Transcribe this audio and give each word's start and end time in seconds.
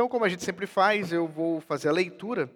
Então, 0.00 0.08
como 0.08 0.24
a 0.24 0.30
gente 0.30 0.42
sempre 0.42 0.66
faz, 0.66 1.12
eu 1.12 1.28
vou 1.28 1.60
fazer 1.60 1.90
a 1.90 1.92
leitura 1.92 2.50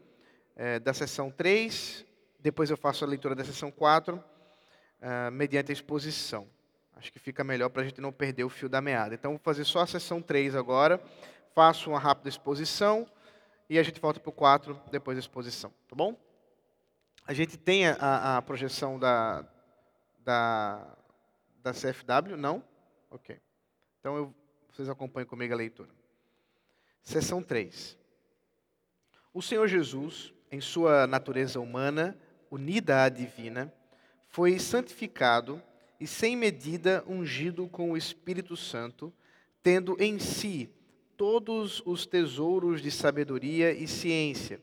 é, 0.57 0.79
da 0.79 0.95
sessão 0.95 1.31
3, 1.31 2.03
depois 2.41 2.71
eu 2.71 2.77
faço 2.79 3.05
a 3.05 3.07
leitura 3.07 3.35
da 3.35 3.45
sessão 3.45 3.71
4, 3.71 4.17
uh, 4.17 5.31
mediante 5.31 5.71
a 5.71 5.75
exposição. 5.75 6.49
Acho 6.97 7.13
que 7.13 7.19
fica 7.19 7.45
melhor 7.45 7.69
para 7.69 7.83
a 7.83 7.85
gente 7.85 8.01
não 8.01 8.11
perder 8.11 8.45
o 8.45 8.49
fio 8.49 8.67
da 8.67 8.81
meada. 8.81 9.15
Então, 9.15 9.33
vou 9.33 9.41
fazer 9.41 9.67
só 9.67 9.81
a 9.81 9.87
sessão 9.87 10.23
3 10.23 10.57
agora, 10.57 10.99
faço 11.55 11.91
uma 11.91 11.99
rápida 11.99 12.31
exposição 12.31 13.07
e 13.69 13.79
a 13.79 13.83
gente 13.83 14.01
volta 14.01 14.19
para 14.19 14.31
o 14.31 14.33
4 14.33 14.81
depois 14.91 15.15
da 15.15 15.21
exposição, 15.21 15.71
tá 15.87 15.95
bom? 15.95 16.17
A 17.27 17.35
gente 17.35 17.59
tem 17.59 17.89
a, 17.89 18.39
a 18.39 18.41
projeção 18.41 18.99
da, 18.99 19.45
da, 20.21 20.97
da 21.63 21.73
CFW? 21.73 22.39
Não? 22.39 22.65
Ok. 23.11 23.39
Então, 24.01 24.17
eu, 24.17 24.35
vocês 24.73 24.89
acompanhem 24.89 25.29
comigo 25.29 25.53
a 25.53 25.59
leitura. 25.59 26.04
Seção 27.05 27.43
3. 27.43 27.99
O 29.33 29.43
Senhor 29.43 29.69
Jesus, 29.69 30.33
em 30.51 30.59
sua 30.59 31.07
natureza 31.07 31.61
humana, 31.61 32.19
unida 32.51 33.05
à 33.05 33.11
divina, 33.11 33.71
foi 34.31 34.59
santificado 34.59 35.63
e 36.01 36.07
sem 36.07 36.35
medida 36.35 37.05
ungido 37.07 37.69
com 37.69 37.93
o 37.93 37.97
Espírito 37.97 38.57
Santo, 38.57 39.13
tendo 39.63 40.03
em 40.03 40.19
si 40.19 40.71
todos 41.15 41.83
os 41.85 42.07
tesouros 42.07 42.81
de 42.81 42.91
sabedoria 42.91 43.71
e 43.71 43.87
ciência. 43.87 44.59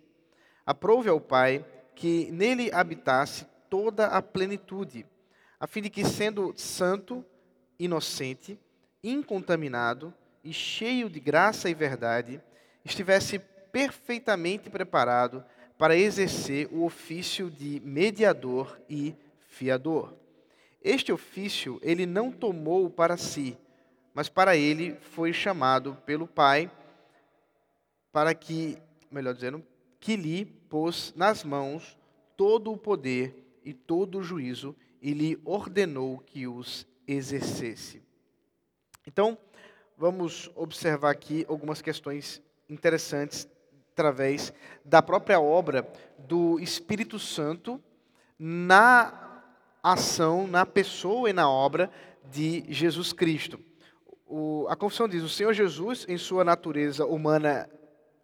Aprove 0.66 1.10
ao 1.10 1.22
Pai 1.22 1.64
que 1.96 2.32
nele 2.32 2.72
habitasse 2.74 3.46
toda 3.70 4.08
a 4.08 4.20
plenitude, 4.20 5.06
a 5.60 5.68
fim 5.68 5.84
de 5.84 5.92
que, 5.92 6.04
sendo 6.04 6.54
santo, 6.58 7.24
inocente, 7.78 8.60
incontaminado 9.04 10.12
e 10.44 10.54
cheio 10.54 11.10
de 11.10 11.20
graça 11.20 11.70
e 11.70 11.74
verdade, 11.74 12.42
estivesse 12.84 13.40
perfeitamente 13.72 14.70
preparado 14.70 15.44
para 15.78 15.96
exercer 15.96 16.68
o 16.72 16.84
ofício 16.84 17.50
de 17.50 17.80
mediador 17.84 18.80
e 18.90 19.16
fiador. 19.48 20.14
Este 20.84 21.12
ofício 21.12 21.80
ele 21.82 22.06
não 22.06 22.32
tomou 22.32 22.90
para 22.90 23.18
si, 23.18 23.58
mas 24.14 24.30
para 24.30 24.56
ele 24.56 24.96
foi 25.00 25.32
chamado 25.32 25.96
pelo 26.06 26.28
Pai, 26.28 26.70
para 28.12 28.34
que, 28.34 28.78
melhor 29.10 29.34
dizendo, 29.34 29.64
que 30.00 30.16
lhe 30.16 30.46
pôs 30.46 31.14
nas 31.16 31.44
mãos 31.44 31.98
todo 32.36 32.72
o 32.72 32.78
poder 32.78 33.60
e 33.64 33.74
todo 33.74 34.20
o 34.20 34.24
juízo 34.24 34.76
e 35.02 35.14
lhe 35.14 35.40
ordenou 35.46 36.18
que 36.20 36.48
os 36.48 36.86
exercesse. 37.08 38.02
Então, 39.08 39.38
vamos 40.02 40.50
observar 40.56 41.12
aqui 41.12 41.46
algumas 41.48 41.80
questões 41.80 42.42
interessantes 42.68 43.48
através 43.94 44.52
da 44.84 45.00
própria 45.00 45.40
obra 45.40 45.88
do 46.18 46.60
Espírito 46.60 47.20
Santo 47.20 47.80
na 48.40 49.44
ação, 49.84 50.48
na 50.48 50.66
pessoa 50.66 51.30
e 51.30 51.34
na 51.34 51.48
obra 51.48 51.88
de 52.32 52.66
Jesus 52.68 53.14
Cristo. 53.14 53.60
O, 54.26 54.66
a 54.70 54.76
confissão 54.76 55.08
diz: 55.08 55.22
o 55.22 55.30
Senhor 55.30 55.54
Jesus, 55.54 56.04
em 56.10 56.18
sua 56.18 56.44
natureza 56.44 57.06
humana 57.06 57.70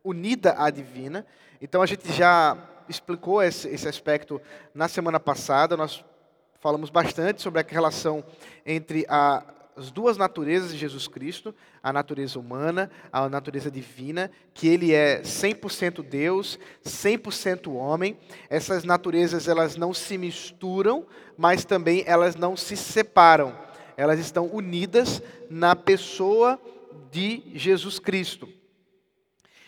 unida 0.03 0.55
à 0.58 0.72
divina. 0.72 1.28
Então 1.61 1.83
a 1.83 1.86
gente 1.86 2.11
já 2.11 2.58
explicou 2.89 3.39
esse, 3.44 3.67
esse 3.67 3.88
aspecto 3.88 4.42
na 4.73 4.88
semana 4.88 5.20
passada. 5.20 5.78
Nós 5.78 6.03
falamos 6.59 6.89
bastante 6.89 7.39
sobre 7.39 7.61
a 7.61 7.66
relação 7.67 8.23
entre 8.66 9.05
a, 9.08 9.44
as 9.78 9.92
duas 9.92 10.17
naturezas 10.17 10.72
de 10.72 10.78
Jesus 10.78 11.08
Cristo, 11.08 11.53
a 11.83 11.94
natureza 11.94 12.39
humana, 12.39 12.89
a 13.14 13.30
natureza 13.30 13.70
divina, 13.70 14.32
que 14.52 14.67
ele 14.67 14.92
é 14.92 15.21
100% 15.21 16.02
Deus, 16.02 16.58
100% 16.83 17.71
homem. 17.71 18.17
Essas 18.49 18.83
naturezas 18.83 19.48
elas 19.48 19.76
não 19.76 19.93
se 19.93 20.17
misturam, 20.17 21.05
mas 21.37 21.64
também 21.64 22.04
elas 22.08 22.36
não 22.36 22.58
se 22.58 22.76
separam. 22.76 23.55
Elas 23.95 24.20
estão 24.20 24.48
unidas 24.48 25.21
na 25.48 25.76
pessoa 25.76 26.60
de 27.11 27.43
Jesus 27.54 27.99
Cristo. 27.99 28.49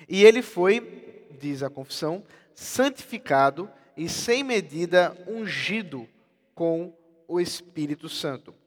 E 0.07 0.25
ele 0.25 0.41
foi, 0.41 1.27
diz 1.39 1.61
a 1.61 1.69
confissão, 1.69 2.23
santificado 2.55 3.69
e 3.95 4.09
sem 4.09 4.43
medida 4.43 5.15
ungido 5.27 6.07
com 6.55 6.91
o 7.27 7.39
Espírito 7.39 8.09
Santo. 8.09 8.58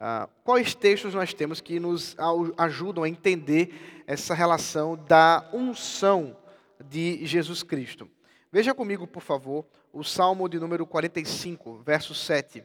Ah, 0.00 0.28
quais 0.44 0.76
textos 0.76 1.12
nós 1.12 1.34
temos 1.34 1.60
que 1.60 1.80
nos 1.80 2.14
ajudam 2.56 3.02
a 3.02 3.08
entender 3.08 4.04
essa 4.06 4.32
relação 4.32 4.96
da 4.96 5.50
unção 5.52 6.36
de 6.88 7.26
Jesus 7.26 7.64
Cristo? 7.64 8.08
Veja 8.52 8.72
comigo, 8.72 9.08
por 9.08 9.22
favor, 9.22 9.66
o 9.92 10.04
Salmo 10.04 10.48
de 10.48 10.60
número 10.60 10.86
45, 10.86 11.78
verso 11.78 12.14
7. 12.14 12.62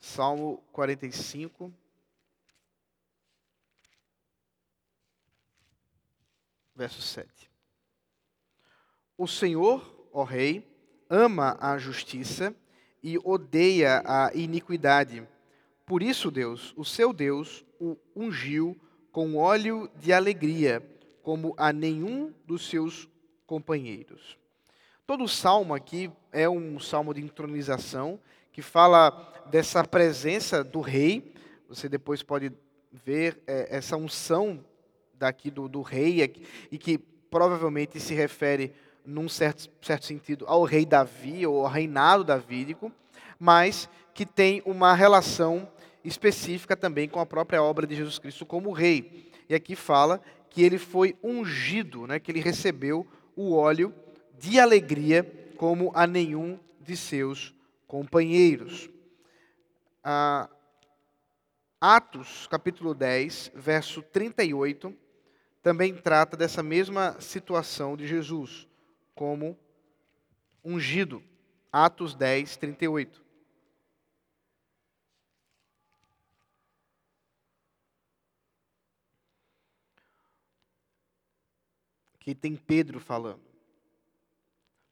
Salmo 0.00 0.62
45, 0.72 1.72
verso 6.82 7.00
7. 7.00 7.48
O 9.16 9.28
Senhor, 9.28 10.08
ó 10.12 10.24
Rei, 10.24 10.68
ama 11.08 11.56
a 11.60 11.78
justiça 11.78 12.52
e 13.00 13.16
odeia 13.22 14.02
a 14.04 14.32
iniquidade. 14.34 15.22
Por 15.86 16.02
isso, 16.02 16.28
Deus, 16.28 16.74
o 16.76 16.84
seu 16.84 17.12
Deus, 17.12 17.64
o 17.78 17.96
ungiu 18.16 18.76
com 19.12 19.36
óleo 19.36 19.88
de 19.94 20.12
alegria, 20.12 20.82
como 21.22 21.54
a 21.56 21.72
nenhum 21.72 22.34
dos 22.44 22.68
seus 22.68 23.08
companheiros. 23.46 24.36
Todo 25.06 25.22
o 25.22 25.28
salmo 25.28 25.76
aqui 25.76 26.10
é 26.32 26.48
um 26.48 26.80
salmo 26.80 27.14
de 27.14 27.20
entronização 27.20 28.18
que 28.50 28.60
fala 28.60 29.10
dessa 29.52 29.84
presença 29.84 30.64
do 30.64 30.80
rei. 30.80 31.32
Você 31.68 31.88
depois 31.88 32.24
pode 32.24 32.52
ver 32.90 33.40
é, 33.46 33.68
essa 33.70 33.96
unção 33.96 34.64
daqui 35.22 35.50
do, 35.52 35.68
do 35.68 35.82
rei, 35.82 36.34
e 36.70 36.76
que 36.76 36.98
provavelmente 36.98 38.00
se 38.00 38.12
refere, 38.12 38.74
num 39.06 39.28
certo, 39.28 39.70
certo 39.80 40.04
sentido, 40.04 40.44
ao 40.48 40.64
rei 40.64 40.84
Davi, 40.84 41.46
ou 41.46 41.64
ao 41.64 41.70
reinado 41.70 42.24
davídico, 42.24 42.92
mas 43.38 43.88
que 44.12 44.26
tem 44.26 44.62
uma 44.66 44.94
relação 44.94 45.68
específica 46.04 46.76
também 46.76 47.08
com 47.08 47.20
a 47.20 47.26
própria 47.26 47.62
obra 47.62 47.86
de 47.86 47.94
Jesus 47.94 48.18
Cristo 48.18 48.44
como 48.44 48.72
rei. 48.72 49.30
E 49.48 49.54
aqui 49.54 49.76
fala 49.76 50.20
que 50.50 50.62
ele 50.62 50.78
foi 50.78 51.16
ungido, 51.22 52.06
né, 52.06 52.18
que 52.18 52.30
ele 52.30 52.40
recebeu 52.40 53.06
o 53.36 53.54
óleo 53.54 53.94
de 54.38 54.58
alegria 54.58 55.24
como 55.56 55.92
a 55.94 56.04
nenhum 56.04 56.58
de 56.80 56.96
seus 56.96 57.54
companheiros. 57.86 58.90
Ah, 60.02 60.48
Atos, 61.80 62.46
capítulo 62.48 62.94
10, 62.94 63.52
verso 63.54 64.02
38, 64.02 64.94
também 65.62 65.94
trata 65.94 66.36
dessa 66.36 66.62
mesma 66.62 67.18
situação 67.20 67.96
de 67.96 68.06
Jesus, 68.06 68.66
como 69.14 69.56
ungido. 70.64 71.22
Atos 71.72 72.14
10, 72.14 72.56
38. 72.56 73.22
Aqui 82.16 82.34
tem 82.34 82.54
Pedro 82.54 83.00
falando. 83.00 83.40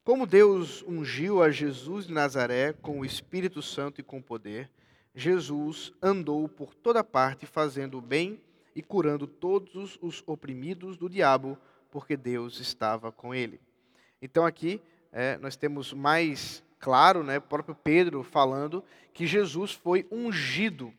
Como 0.02 0.26
Deus 0.26 0.82
ungiu 0.82 1.42
a 1.42 1.50
Jesus 1.50 2.06
de 2.06 2.12
Nazaré 2.12 2.72
com 2.72 3.00
o 3.00 3.04
Espírito 3.04 3.60
Santo 3.60 4.00
e 4.00 4.04
com 4.04 4.22
poder, 4.22 4.70
Jesus 5.14 5.92
andou 6.00 6.48
por 6.48 6.74
toda 6.74 7.04
parte 7.04 7.44
fazendo 7.44 7.98
o 7.98 8.00
bem 8.00 8.40
e 8.74 8.82
curando 8.82 9.26
todos 9.26 9.98
os 10.00 10.22
oprimidos 10.26 10.96
do 10.96 11.08
diabo, 11.08 11.58
porque 11.90 12.16
Deus 12.16 12.60
estava 12.60 13.10
com 13.10 13.34
ele. 13.34 13.60
Então 14.22 14.44
aqui 14.44 14.80
é, 15.12 15.36
nós 15.38 15.56
temos 15.56 15.92
mais 15.92 16.62
claro, 16.78 17.22
né, 17.22 17.40
próprio 17.40 17.74
Pedro 17.74 18.22
falando 18.22 18.82
que 19.12 19.26
Jesus 19.26 19.72
foi 19.72 20.06
ungido 20.10 20.92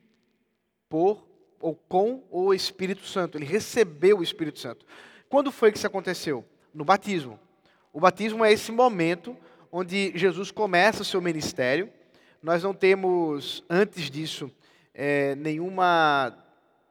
por 0.89 1.25
ou 1.59 1.75
com 1.75 2.23
o 2.29 2.53
Espírito 2.53 3.05
Santo. 3.05 3.37
Ele 3.37 3.45
recebeu 3.45 4.19
o 4.19 4.23
Espírito 4.23 4.59
Santo. 4.59 4.85
Quando 5.29 5.51
foi 5.51 5.71
que 5.71 5.77
isso 5.77 5.87
aconteceu? 5.87 6.43
No 6.73 6.83
batismo. 6.83 7.39
O 7.93 7.99
batismo 7.99 8.43
é 8.43 8.51
esse 8.51 8.71
momento 8.71 9.37
onde 9.71 10.11
Jesus 10.17 10.51
começa 10.51 11.01
o 11.01 11.05
seu 11.05 11.21
ministério. 11.21 11.89
Nós 12.41 12.63
não 12.63 12.73
temos, 12.73 13.63
antes 13.69 14.09
disso, 14.09 14.51
é, 14.93 15.35
nenhuma 15.35 16.35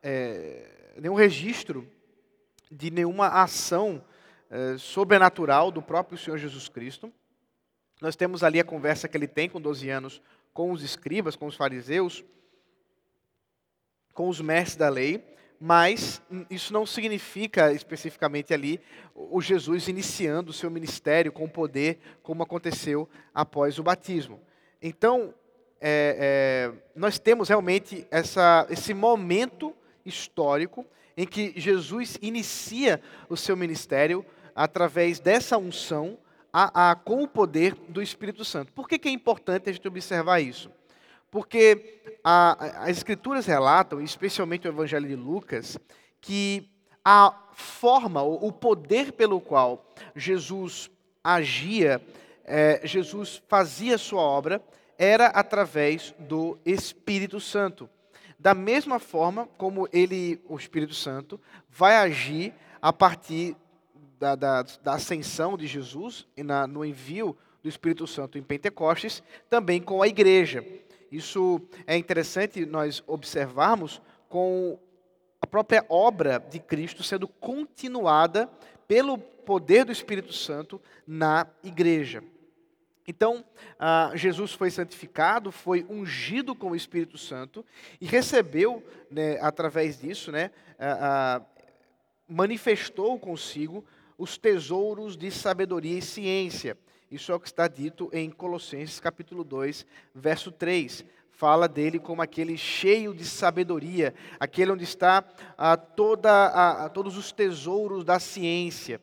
é, 0.02 0.94
nenhum 0.96 1.14
registro 1.14 1.86
de 2.70 2.90
nenhuma 2.90 3.28
ação 3.28 4.02
eh, 4.52 4.76
sobrenatural 4.78 5.70
do 5.70 5.80
próprio 5.80 6.18
Senhor 6.18 6.36
Jesus 6.36 6.68
Cristo. 6.68 7.12
Nós 8.00 8.16
temos 8.16 8.42
ali 8.42 8.58
a 8.58 8.64
conversa 8.64 9.08
que 9.08 9.16
ele 9.16 9.28
tem 9.28 9.48
com 9.48 9.60
12 9.60 9.88
anos 9.88 10.22
com 10.52 10.72
os 10.72 10.82
escribas, 10.82 11.36
com 11.36 11.46
os 11.46 11.54
fariseus, 11.54 12.24
com 14.12 14.28
os 14.28 14.40
mestres 14.40 14.76
da 14.76 14.88
lei, 14.88 15.24
mas 15.60 16.20
isso 16.48 16.72
não 16.72 16.84
significa 16.84 17.72
especificamente 17.72 18.52
ali 18.52 18.80
o 19.14 19.40
Jesus 19.40 19.86
iniciando 19.86 20.50
o 20.50 20.54
seu 20.54 20.70
ministério 20.70 21.30
com 21.30 21.48
poder, 21.48 22.00
como 22.22 22.42
aconteceu 22.42 23.08
após 23.32 23.78
o 23.78 23.82
batismo. 23.82 24.40
Então, 24.82 25.32
é, 25.80 26.72
é, 26.72 26.82
nós 26.94 27.18
temos 27.18 27.48
realmente 27.48 28.06
essa, 28.10 28.66
esse 28.68 28.92
momento 28.92 29.76
histórico 30.04 30.86
em 31.16 31.26
que 31.26 31.52
Jesus 31.56 32.18
inicia 32.22 33.00
o 33.28 33.36
seu 33.36 33.56
ministério 33.56 34.24
através 34.54 35.20
dessa 35.20 35.58
unção 35.58 36.18
a, 36.52 36.90
a, 36.90 36.94
com 36.94 37.22
o 37.22 37.28
poder 37.28 37.74
do 37.88 38.02
Espírito 38.02 38.44
Santo. 38.44 38.72
Por 38.72 38.88
que, 38.88 38.98
que 38.98 39.08
é 39.08 39.12
importante 39.12 39.68
a 39.68 39.72
gente 39.72 39.86
observar 39.86 40.40
isso? 40.40 40.70
Porque 41.30 42.00
a, 42.24 42.84
as 42.84 42.96
Escrituras 42.96 43.46
relatam, 43.46 44.00
especialmente 44.00 44.66
o 44.66 44.70
Evangelho 44.70 45.06
de 45.06 45.16
Lucas, 45.16 45.78
que 46.20 46.68
a 47.04 47.34
forma, 47.52 48.22
o 48.22 48.52
poder 48.52 49.12
pelo 49.12 49.40
qual 49.40 49.86
Jesus 50.14 50.90
agia, 51.22 52.00
é, 52.44 52.80
Jesus 52.84 53.42
fazia 53.48 53.96
sua 53.96 54.22
obra, 54.22 54.62
era 54.98 55.26
através 55.26 56.14
do 56.18 56.58
Espírito 56.64 57.40
Santo. 57.40 57.88
Da 58.40 58.54
mesma 58.54 58.98
forma 58.98 59.46
como 59.58 59.86
ele, 59.92 60.40
o 60.48 60.56
Espírito 60.56 60.94
Santo, 60.94 61.38
vai 61.68 61.96
agir 61.96 62.54
a 62.80 62.90
partir 62.90 63.54
da, 64.18 64.34
da, 64.34 64.62
da 64.62 64.94
ascensão 64.94 65.58
de 65.58 65.66
Jesus 65.66 66.26
e 66.34 66.42
na, 66.42 66.66
no 66.66 66.82
envio 66.82 67.36
do 67.62 67.68
Espírito 67.68 68.06
Santo 68.06 68.38
em 68.38 68.42
Pentecostes, 68.42 69.22
também 69.50 69.78
com 69.78 70.00
a 70.00 70.08
igreja. 70.08 70.64
Isso 71.12 71.60
é 71.86 71.98
interessante 71.98 72.64
nós 72.64 73.04
observarmos 73.06 74.00
com 74.26 74.78
a 75.38 75.46
própria 75.46 75.84
obra 75.86 76.38
de 76.38 76.58
Cristo 76.60 77.02
sendo 77.02 77.28
continuada 77.28 78.48
pelo 78.88 79.18
poder 79.18 79.84
do 79.84 79.92
Espírito 79.92 80.32
Santo 80.32 80.80
na 81.06 81.46
igreja. 81.62 82.24
Então, 83.10 83.44
ah, 83.76 84.12
Jesus 84.14 84.52
foi 84.52 84.70
santificado, 84.70 85.50
foi 85.50 85.84
ungido 85.90 86.54
com 86.54 86.70
o 86.70 86.76
Espírito 86.76 87.18
Santo 87.18 87.66
e 88.00 88.06
recebeu, 88.06 88.84
né, 89.10 89.36
através 89.40 89.98
disso, 90.00 90.30
né, 90.30 90.52
ah, 90.78 91.40
ah, 91.40 91.42
manifestou 92.28 93.18
consigo 93.18 93.84
os 94.16 94.38
tesouros 94.38 95.16
de 95.16 95.28
sabedoria 95.28 95.98
e 95.98 96.02
ciência. 96.02 96.78
Isso 97.10 97.32
é 97.32 97.34
o 97.34 97.40
que 97.40 97.48
está 97.48 97.66
dito 97.66 98.08
em 98.12 98.30
Colossenses 98.30 99.00
capítulo 99.00 99.42
2, 99.42 99.84
verso 100.14 100.52
3. 100.52 101.04
Fala 101.32 101.66
dele 101.66 101.98
como 101.98 102.22
aquele 102.22 102.56
cheio 102.56 103.12
de 103.12 103.24
sabedoria, 103.24 104.14
aquele 104.38 104.70
onde 104.70 104.84
está 104.84 105.20
toda, 105.96 106.88
todos 106.90 107.16
os 107.16 107.32
tesouros 107.32 108.04
da 108.04 108.20
ciência. 108.20 109.00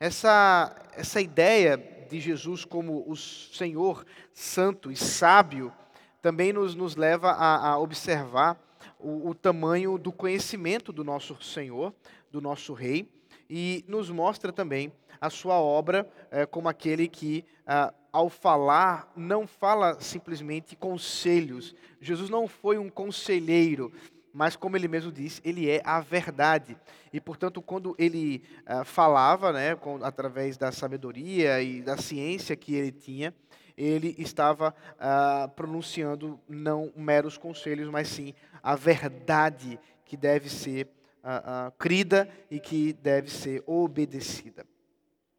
Essa, 0.00 0.74
essa 0.96 1.20
ideia 1.20 1.93
de 2.08 2.20
Jesus 2.20 2.64
como 2.64 3.04
o 3.10 3.16
Senhor 3.16 4.04
santo 4.32 4.90
e 4.90 4.96
sábio 4.96 5.72
também 6.20 6.52
nos, 6.52 6.74
nos 6.74 6.96
leva 6.96 7.32
a, 7.32 7.72
a 7.72 7.78
observar 7.78 8.58
o, 8.98 9.28
o, 9.28 9.34
tamanho 9.34 9.98
do 9.98 10.10
conhecimento 10.10 10.90
do 10.90 11.04
nosso 11.04 11.36
Senhor, 11.42 11.92
do 12.32 12.40
nosso 12.40 12.72
Rei, 12.72 13.06
e 13.48 13.84
nos 13.86 14.08
mostra 14.08 14.50
também 14.50 14.90
a 15.20 15.28
sua 15.28 15.56
obra 15.56 16.10
é, 16.30 16.46
como 16.46 16.68
aquele 16.68 17.08
que, 17.08 17.44
ah, 17.66 17.92
ao 18.10 18.30
falar, 18.30 19.12
não 19.14 19.46
fala 19.46 20.00
simplesmente 20.00 20.74
conselhos. 20.74 21.74
Jesus 22.00 22.30
não 22.30 22.48
foi 22.48 22.78
um 22.78 22.88
conselheiro, 22.88 23.92
mas 24.34 24.56
como 24.56 24.76
ele 24.76 24.88
mesmo 24.88 25.12
disse, 25.12 25.40
ele 25.44 25.70
é 25.70 25.80
a 25.84 26.00
verdade. 26.00 26.76
E, 27.12 27.20
portanto, 27.20 27.62
quando 27.62 27.94
ele 27.96 28.42
uh, 28.68 28.84
falava, 28.84 29.52
né, 29.52 29.76
com, 29.76 30.04
através 30.04 30.56
da 30.56 30.72
sabedoria 30.72 31.62
e 31.62 31.80
da 31.80 31.96
ciência 31.96 32.56
que 32.56 32.74
ele 32.74 32.90
tinha, 32.90 33.32
ele 33.76 34.12
estava 34.18 34.74
uh, 34.94 35.48
pronunciando 35.50 36.40
não 36.48 36.92
meros 36.96 37.38
conselhos, 37.38 37.88
mas 37.88 38.08
sim 38.08 38.34
a 38.60 38.74
verdade 38.74 39.78
que 40.04 40.16
deve 40.16 40.50
ser 40.50 40.88
uh, 41.22 41.70
crida 41.78 42.28
e 42.50 42.58
que 42.58 42.92
deve 42.92 43.30
ser 43.30 43.62
obedecida. 43.66 44.66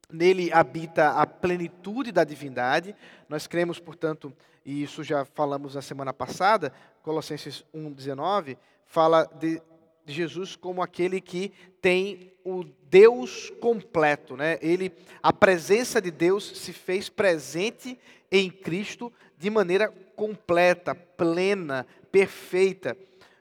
Nele 0.10 0.54
habita 0.54 1.10
a 1.10 1.28
plenitude 1.28 2.14
da 2.14 2.24
divindade. 2.24 2.96
Nós 3.28 3.46
cremos, 3.46 3.78
portanto, 3.78 4.32
e 4.66 4.82
isso 4.82 5.04
já 5.04 5.26
falamos 5.26 5.76
na 5.76 5.82
semana 5.82 6.14
passada, 6.14 6.72
Colossenses 7.04 7.64
1,19, 7.74 8.58
fala 8.96 9.26
de, 9.26 9.62
Jesus 10.08 10.56
como 10.56 10.82
aquele 10.82 11.20
que 11.20 11.52
tem 11.82 12.32
o 12.46 12.64
Deus 12.90 13.52
completo, 13.60 14.38
né? 14.38 14.58
Ele, 14.62 14.90
a 15.22 15.34
presença 15.34 16.02
de 16.02 16.10
Deus 16.10 16.58
se 16.58 16.72
fez 16.72 17.10
presente 17.10 18.00
em 18.32 18.50
Cristo 18.50 19.12
de 19.38 19.50
maneira 19.50 19.90
completa, 20.16 20.96
plena, 20.96 21.86
perfeita. 22.10 22.96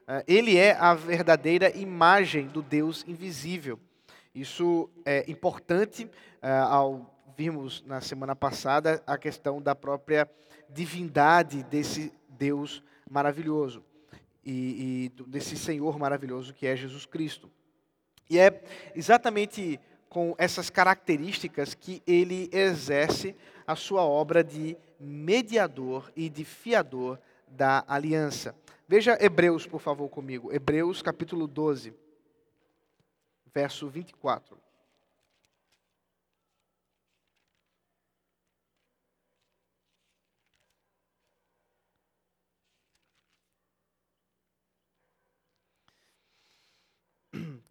Ah, 0.09 0.25
ele 0.27 0.57
é 0.57 0.73
a 0.73 0.93
verdadeira 0.93 1.71
imagem 1.77 2.49
do 2.49 2.61
Deus 2.61 3.05
invisível. 3.07 3.79
Isso 4.35 4.91
é 5.05 5.31
importante 5.31 6.11
ah, 6.43 6.65
ao 6.65 7.15
vimos 7.37 7.85
na 7.87 8.01
semana 8.01 8.35
passada 8.35 9.01
a 9.07 9.17
questão 9.17 9.63
da 9.63 9.75
própria 9.75 10.29
divindade 10.69 11.63
desse 11.65 12.13
Deus 12.29 12.83
maravilhoso 13.09 13.85
e, 14.45 15.13
e 15.17 15.23
desse 15.25 15.57
Senhor 15.57 15.99
maravilhoso 15.99 16.55
que 16.55 16.67
é 16.67 16.77
Jesus 16.77 17.07
Cristo. 17.07 17.51
E 18.29 18.39
é 18.39 18.63
exatamente 18.95 19.79
com 20.09 20.35
essas 20.39 20.71
características 20.71 21.75
que 21.75 22.03
ele 22.07 22.49
exerce 22.53 23.35
a 23.67 23.75
sua 23.75 24.03
obra 24.03 24.45
de 24.45 24.77
mediador 25.01 26.11
e 26.15 26.29
de 26.29 26.45
fiador 26.45 27.19
da 27.49 27.85
aliança. 27.87 28.55
Veja 28.87 29.19
Hebreus, 29.21 29.67
por 29.67 29.81
favor, 29.81 30.09
comigo. 30.09 30.53
Hebreus 30.53 31.03
capítulo 31.03 31.47
12, 31.47 31.95
verso 33.53 33.89
24. 33.89 34.64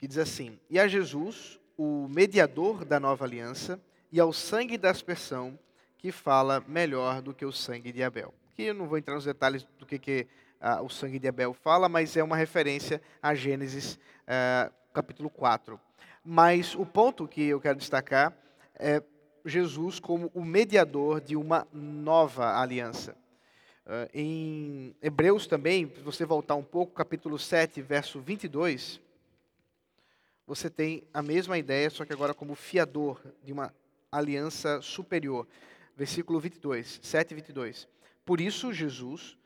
Que 0.04 0.08
diz 0.10 0.18
assim: 0.18 0.60
E 0.70 0.78
a 0.78 0.86
Jesus, 0.86 1.58
o 1.78 2.10
mediador 2.10 2.84
da 2.84 3.00
nova 3.00 3.24
aliança, 3.24 3.80
e 4.12 4.20
ao 4.20 4.34
sangue 4.34 4.78
da 4.78 4.92
aspersão, 4.92 5.58
que 5.98 6.12
fala 6.12 6.62
melhor 6.68 7.22
do 7.22 7.34
que 7.34 7.46
o 7.46 7.54
sangue 7.54 7.90
de 7.90 8.04
Abel. 8.04 8.34
Que 8.54 8.64
eu 8.64 8.74
não 8.74 8.86
vou 8.86 8.98
entrar 8.98 9.16
nos 9.16 9.24
detalhes 9.24 9.66
do 9.80 9.86
que, 9.86 9.98
que 9.98 10.28
ah, 10.60 10.82
o 10.82 10.90
sangue 10.90 11.20
de 11.20 11.28
Abel 11.30 11.54
fala, 11.54 11.88
mas 11.88 12.18
é 12.18 12.24
uma 12.24 12.36
referência 12.36 13.02
a 13.22 13.34
Gênesis 13.34 13.98
ah, 14.28 14.70
capítulo 14.94 15.30
4. 15.30 15.80
Mas 16.22 16.76
o 16.76 16.86
ponto 16.86 17.26
que 17.26 17.42
eu 17.42 17.62
quero 17.62 17.78
destacar 17.78 18.38
é 18.76 19.02
Jesus 19.46 20.02
como 20.02 20.30
o 20.34 20.44
mediador 20.44 21.22
de 21.22 21.38
uma 21.38 21.66
nova 21.72 22.60
aliança. 22.60 23.16
Uh, 23.86 24.10
em 24.14 24.96
Hebreus 25.02 25.48
também, 25.48 25.90
se 25.96 26.02
você 26.02 26.26
voltar 26.26 26.56
um 26.56 26.64
pouco, 26.64 26.94
capítulo 26.94 27.38
7, 27.38 27.82
verso 27.82 28.20
22, 28.20 29.02
você 30.46 30.70
tem 30.70 31.04
a 31.14 31.22
mesma 31.22 31.58
ideia, 31.58 31.90
só 31.90 32.06
que 32.06 32.14
agora 32.14 32.34
como 32.34 32.56
fiador 32.56 33.22
de 33.44 33.54
uma 33.54 33.74
aliança 34.12 34.82
superior. 34.82 35.48
Versículo 35.96 36.40
22, 36.40 37.00
7 37.02 37.32
e 37.32 37.36
22. 37.36 37.88
Por 38.26 38.42
isso 38.42 38.74
Jesus, 38.74 39.38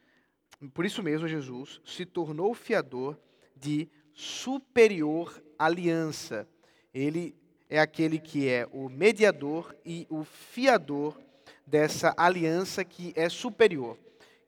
por 0.73 0.85
isso 0.85 1.03
mesmo 1.03 1.27
Jesus 1.27 1.81
se 1.85 2.05
tornou 2.05 2.53
fiador 2.53 3.17
de 3.55 3.89
superior 4.13 5.41
aliança. 5.57 6.47
Ele 6.93 7.35
é 7.69 7.79
aquele 7.79 8.19
que 8.19 8.47
é 8.47 8.67
o 8.71 8.89
mediador 8.89 9.75
e 9.85 10.07
o 10.09 10.23
fiador 10.23 11.19
dessa 11.65 12.13
aliança 12.17 12.83
que 12.83 13.13
é 13.15 13.27
superior, 13.27 13.97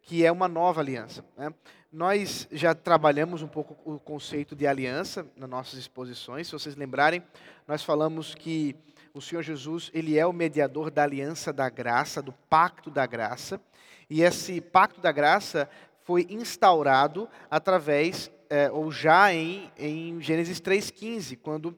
que 0.10 0.25
é 0.25 0.32
uma 0.32 0.48
nova 0.48 0.82
aliança. 0.82 1.24
Né? 1.38 1.54
Nós 1.94 2.48
já 2.51 2.74
trabalhamos 2.74 3.44
um 3.44 3.48
pouco 3.48 3.78
o 3.86 4.00
conceito 4.00 4.56
de 4.56 4.66
aliança 4.66 5.24
nas 5.38 5.48
nossas 5.48 5.78
exposições. 5.78 6.48
Se 6.48 6.54
vocês 6.54 6.75
lembrarem, 6.75 7.22
nós 7.68 7.84
falamos 7.84 8.34
que 8.34 8.75
o 9.13 9.22
Senhor 9.22 9.44
Jesus 9.44 9.92
ele 9.94 10.18
é 10.18 10.25
o 10.25 10.34
mediador 10.34 10.89
da 10.89 11.04
aliança 11.04 11.54
da 11.54 11.70
graça, 11.70 12.24
do 12.24 12.34
pacto 12.50 12.89
da 12.89 13.06
graça. 13.06 13.62
E 14.10 14.24
esse 14.24 14.60
pacto 14.60 15.00
da 15.00 15.12
graça 15.12 15.70
foi 16.01 16.25
instaurado 16.28 17.30
através, 17.48 18.32
é, 18.50 18.72
ou 18.72 18.92
já 18.92 19.32
em, 19.32 19.72
em 19.78 20.20
Gênesis 20.20 20.60
3,15, 20.60 21.38
quando 21.38 21.78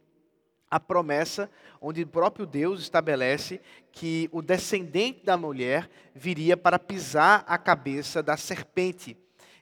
a 0.71 0.79
promessa 0.79 1.51
onde 1.81 2.01
o 2.03 2.07
próprio 2.07 2.45
Deus 2.45 2.79
estabelece 2.79 3.59
que 3.91 4.29
o 4.31 4.41
descendente 4.41 5.25
da 5.25 5.35
mulher 5.35 5.89
viria 6.15 6.55
para 6.55 6.79
pisar 6.79 7.43
a 7.45 7.57
cabeça 7.57 8.23
da 8.23 8.37
serpente. 8.37 9.17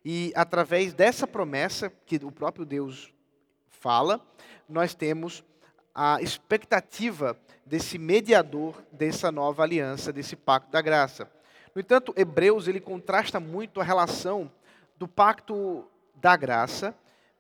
E 0.06 0.32
através 0.36 0.94
dessa 0.94 1.26
promessa 1.26 1.92
que 2.06 2.18
o 2.18 2.32
próprio 2.32 2.64
Deus 2.64 3.12
fala, 3.68 4.22
nós 4.68 4.94
temos 4.94 5.44
a 5.96 6.22
expectativa 6.22 7.38
desse 7.66 7.98
mediador 7.98 8.76
dessa 8.92 9.32
nova 9.32 9.64
aliança, 9.64 10.14
desse 10.14 10.36
pacto 10.36 10.72
da 10.72 10.82
graça. 10.82 11.30
No 11.74 11.82
entanto, 11.82 12.14
Hebreus 12.16 12.68
ele 12.68 12.80
contrasta 12.80 13.40
muito 13.40 13.82
a 13.82 13.84
relação 13.84 14.52
do 14.98 15.08
pacto 15.08 15.86
da 16.16 16.36
graça 16.36 16.96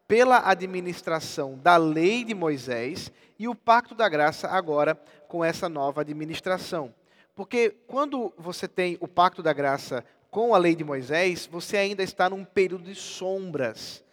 pela 0.09 0.49
administração 0.49 1.55
da 1.59 1.77
lei 1.77 2.23
de 2.23 2.33
Moisés 2.33 3.11
e 3.37 3.47
o 3.47 3.53
pacto 3.53 3.93
da 3.93 4.09
graça 4.09 4.47
agora 4.47 4.99
com 5.27 5.45
essa 5.45 5.69
nova 5.69 6.01
administração. 6.01 6.91
Porque 7.35 7.69
quando 7.85 8.33
você 8.35 8.67
tem 8.67 8.97
o 8.99 9.07
pacto 9.07 9.43
da 9.43 9.53
graça 9.53 10.03
com 10.31 10.55
a 10.55 10.57
lei 10.57 10.75
de 10.75 10.83
Moisés, 10.83 11.45
você 11.45 11.77
ainda 11.77 12.01
está 12.01 12.27
num 12.27 12.43
período 12.43 12.85
de 12.85 12.95
sombras. 12.95 14.03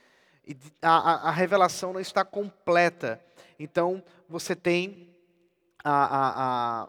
A, 0.82 0.90
a, 0.90 1.28
a 1.28 1.30
revelação 1.30 1.94
não 1.94 2.00
está 2.00 2.22
completa. 2.26 3.18
Então, 3.58 4.04
você 4.28 4.54
tem 4.54 5.08
a, 5.82 6.88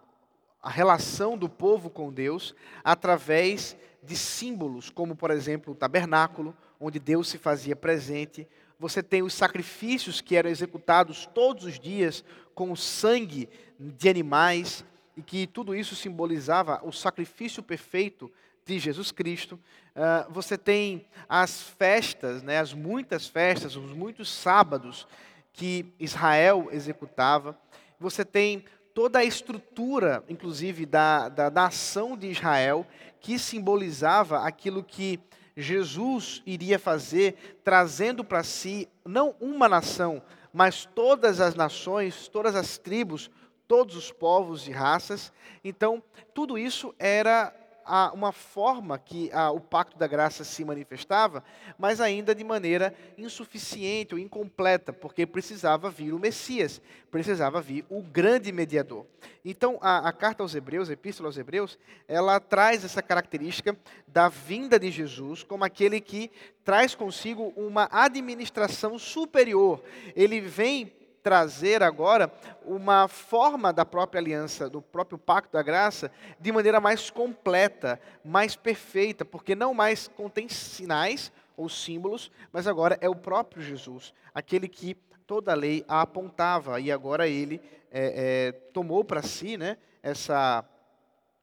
a 0.62 0.70
relação 0.70 1.38
do 1.38 1.48
povo 1.48 1.90
com 1.90 2.12
Deus 2.12 2.54
através 2.84 3.78
de 4.04 4.18
símbolos, 4.18 4.90
como, 4.90 5.16
por 5.16 5.32
exemplo, 5.32 5.74
o 5.74 5.78
tabernáculo, 5.78 6.54
onde 6.78 7.00
Deus 7.00 7.30
se 7.30 7.38
fazia 7.38 7.76
presente, 7.76 8.46
você 8.80 9.02
tem 9.02 9.24
os 9.24 9.34
sacrifícios 9.34 10.22
que 10.22 10.36
eram 10.36 10.50
executados 10.50 11.26
todos 11.34 11.64
os 11.64 11.80
dias 11.80 12.24
com 12.54 12.72
o 12.72 12.78
sangue 12.78 13.50
de 13.80 14.10
animais, 14.10 14.84
e 15.16 15.22
que 15.22 15.48
tudo 15.48 15.74
isso 15.74 15.96
simbolizava 15.96 16.80
o 16.84 16.92
sacrifício 16.92 17.64
perfeito 17.64 18.32
de 18.66 18.78
Jesus 18.78 19.12
Cristo. 19.12 19.60
Uh, 19.96 20.32
você 20.32 20.58
tem 20.58 21.06
as 21.28 21.62
festas, 21.62 22.44
né, 22.44 22.60
as 22.60 22.74
muitas 22.74 23.28
festas, 23.28 23.76
os 23.76 23.94
muitos 23.94 24.30
sábados 24.30 25.08
que 25.54 25.92
Israel 26.00 26.70
executava. 26.72 27.58
Você 28.00 28.24
tem 28.24 28.64
toda 28.94 29.20
a 29.20 29.24
estrutura, 29.24 30.24
inclusive, 30.30 30.86
da, 30.86 31.30
da 31.30 31.50
nação 31.50 32.16
de 32.16 32.28
Israel, 32.28 32.86
que 33.20 33.40
simbolizava 33.40 34.40
aquilo 34.40 34.84
que 34.84 35.20
Jesus 35.58 36.44
iria 36.46 36.78
fazer, 36.78 37.60
trazendo 37.64 38.24
para 38.24 38.44
si 38.44 38.88
não 39.04 39.36
uma 39.42 39.68
nação, 39.68 40.22
mas 40.54 40.86
todas 40.86 41.42
as 41.42 41.56
nações, 41.56 42.28
todas 42.28 42.56
as 42.56 42.78
tribos, 42.78 43.32
todos 43.68 43.96
os 43.96 44.12
povos 44.12 44.68
e 44.68 44.72
raças. 44.72 45.34
Então, 45.64 46.02
tudo 46.34 46.60
isso 46.60 46.94
era 47.00 47.54
a, 47.88 48.12
uma 48.14 48.32
forma 48.32 49.00
que 49.00 49.32
a, 49.32 49.50
o 49.50 49.60
pacto 49.60 49.98
da 49.98 50.06
graça 50.06 50.44
se 50.44 50.64
manifestava, 50.66 51.44
mas 51.78 52.02
ainda 52.02 52.36
de 52.36 52.44
maneira 52.44 52.94
insuficiente 53.18 54.14
ou 54.14 54.20
incompleta, 54.20 54.92
porque 54.92 55.26
precisava 55.26 55.90
vir 55.90 56.14
o 56.14 56.20
Messias, 56.20 56.82
precisava 57.10 57.62
vir 57.62 57.86
o 57.90 58.02
grande 58.02 58.52
mediador. 58.52 59.06
Então, 59.44 59.80
a, 59.82 60.10
a 60.10 60.12
carta 60.12 60.44
aos 60.44 60.54
Hebreus, 60.54 60.90
a 60.90 60.94
Epístola 60.94 61.30
aos 61.30 61.38
Hebreus, 61.38 61.80
ela 62.08 62.40
traz 62.40 62.84
essa 62.84 63.02
característica 63.02 63.78
da 64.06 64.28
vinda 64.28 64.78
de 64.78 64.92
Jesus 64.92 65.42
como 65.42 65.64
aquele 65.64 66.02
que 66.02 66.30
traz 66.66 66.94
consigo 66.94 67.54
uma 67.56 67.88
administração 67.92 69.00
superior. 69.00 69.82
Ele 70.16 70.42
vem 70.42 70.92
trazer 71.28 71.84
agora 71.84 72.32
uma 72.66 73.10
forma 73.10 73.74
da 73.74 73.84
própria 73.84 74.22
aliança, 74.22 74.70
do 74.70 74.82
próprio 74.82 75.18
pacto 75.18 75.52
da 75.52 75.62
graça, 75.62 76.10
de 76.40 76.54
maneira 76.54 76.80
mais 76.80 77.10
completa, 77.10 78.00
mais 78.24 78.56
perfeita, 78.56 79.26
porque 79.26 79.54
não 79.54 79.74
mais 79.74 80.08
contém 80.08 80.48
sinais 80.48 81.30
ou 81.58 81.68
símbolos, 81.68 82.32
mas 82.50 82.66
agora 82.66 82.98
é 83.02 83.10
o 83.10 83.16
próprio 83.16 83.62
Jesus, 83.62 84.14
aquele 84.34 84.70
que 84.70 84.96
toda 85.26 85.52
a 85.52 85.56
lei 85.56 85.84
a 85.86 86.00
apontava, 86.00 86.80
e 86.80 86.90
agora 86.94 87.28
ele 87.28 87.60
é, 87.92 88.48
é, 88.48 88.52
tomou 88.72 89.04
para 89.04 89.22
si 89.22 89.58
né, 89.58 89.76
essa, 90.02 90.64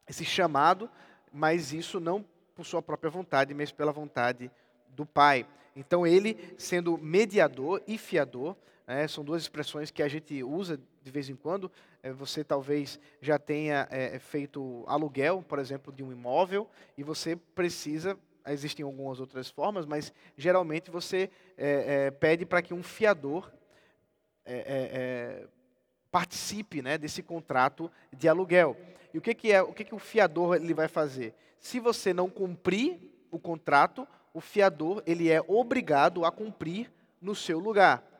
esse 0.09 0.25
chamado, 0.25 0.89
mas 1.31 1.75
isso 1.75 2.01
não 2.01 2.25
por 2.55 2.65
sua 2.65 2.81
própria 2.81 3.11
vontade, 3.11 3.53
mas 3.53 3.71
pela 3.71 3.93
vontade 3.93 4.51
do 4.89 5.05
Pai. 5.05 5.47
Então 5.77 6.07
ele, 6.07 6.55
sendo 6.57 6.97
mediador 6.97 7.83
e 7.87 7.99
fiador, 7.99 8.57
né, 8.87 9.09
são 9.09 9.25
duas 9.25 9.43
expressões 9.43 9.91
que 9.91 10.03
a 10.03 10.09
gente 10.09 10.43
usa 10.43 10.79
de 11.03 11.11
vez 11.11 11.29
em 11.29 11.37
quando. 11.37 11.71
É, 12.03 12.13
você 12.13 12.45
talvez 12.45 13.01
já 13.21 13.39
tenha 13.39 13.89
é, 13.91 14.19
feito 14.19 14.85
aluguel, 14.87 15.43
por 15.47 15.59
exemplo, 15.59 15.93
de 15.93 16.03
um 16.03 16.13
imóvel, 16.13 16.69
e 16.97 17.03
você 17.03 17.37
precisa. 17.37 18.19
Existem 18.47 18.85
algumas 18.85 19.21
outras 19.21 19.49
formas, 19.49 19.87
mas 19.87 20.13
geralmente 20.37 20.91
você 20.91 21.31
é, 21.57 22.07
é 22.07 22.11
pede 22.11 22.45
para 22.45 22.61
que 22.61 22.75
um 22.75 22.83
fiador 22.83 23.51
é, 24.45 25.47
participe 26.11 26.83
né, 26.83 26.99
desse 26.99 27.23
contrato 27.23 27.91
de 28.13 28.29
aluguel. 28.29 28.77
E 29.15 29.19
o 29.19 29.21
que, 29.23 29.35
que 29.35 29.51
é 29.51 29.63
o 29.63 29.73
que, 29.73 29.85
que 29.85 29.95
o 29.95 29.99
fiador 29.99 30.57
ele 30.57 30.75
vai 30.75 30.89
fazer? 30.89 31.35
Se 31.59 31.81
você 31.81 32.13
não 32.13 32.29
cumprir 32.29 33.01
o 33.31 33.39
contrato, 33.39 34.07
o 34.35 34.41
fiador 34.41 35.03
ele 35.07 35.31
é 35.31 35.43
obrigado 35.49 36.25
a 36.25 36.31
cumprir 36.31 36.93
no 37.23 37.35
seu 37.35 37.59
lugar. 37.59 38.14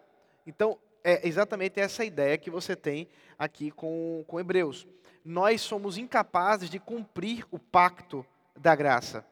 Então, 0.47 0.79
é 1.03 1.27
exatamente 1.27 1.79
essa 1.79 2.05
ideia 2.05 2.39
que 2.39 2.51
você 2.51 2.75
tem 2.75 3.09
aqui 3.39 3.71
com, 3.71 4.25
com 4.27 4.41
Hebreus. 4.41 4.87
Nós 5.25 5.61
somos 5.61 5.99
incapazes 5.99 6.71
de 6.71 6.79
cumprir 6.79 7.47
o 7.51 7.59
pacto 7.59 8.25
da 8.57 8.75
graça, 8.75 9.25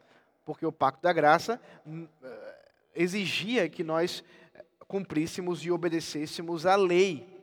porque 0.45 0.66
o 0.66 0.73
pacto 0.73 1.02
da 1.02 1.12
graça 1.12 1.61
hum, 1.87 2.07
eh, 2.23 2.71
exigia 2.95 3.69
que 3.69 3.83
nós 3.83 4.23
cumpríssemos 4.87 5.64
e 5.64 5.71
obedecêssemos 5.71 6.66
a 6.66 6.76
lei, 6.76 7.42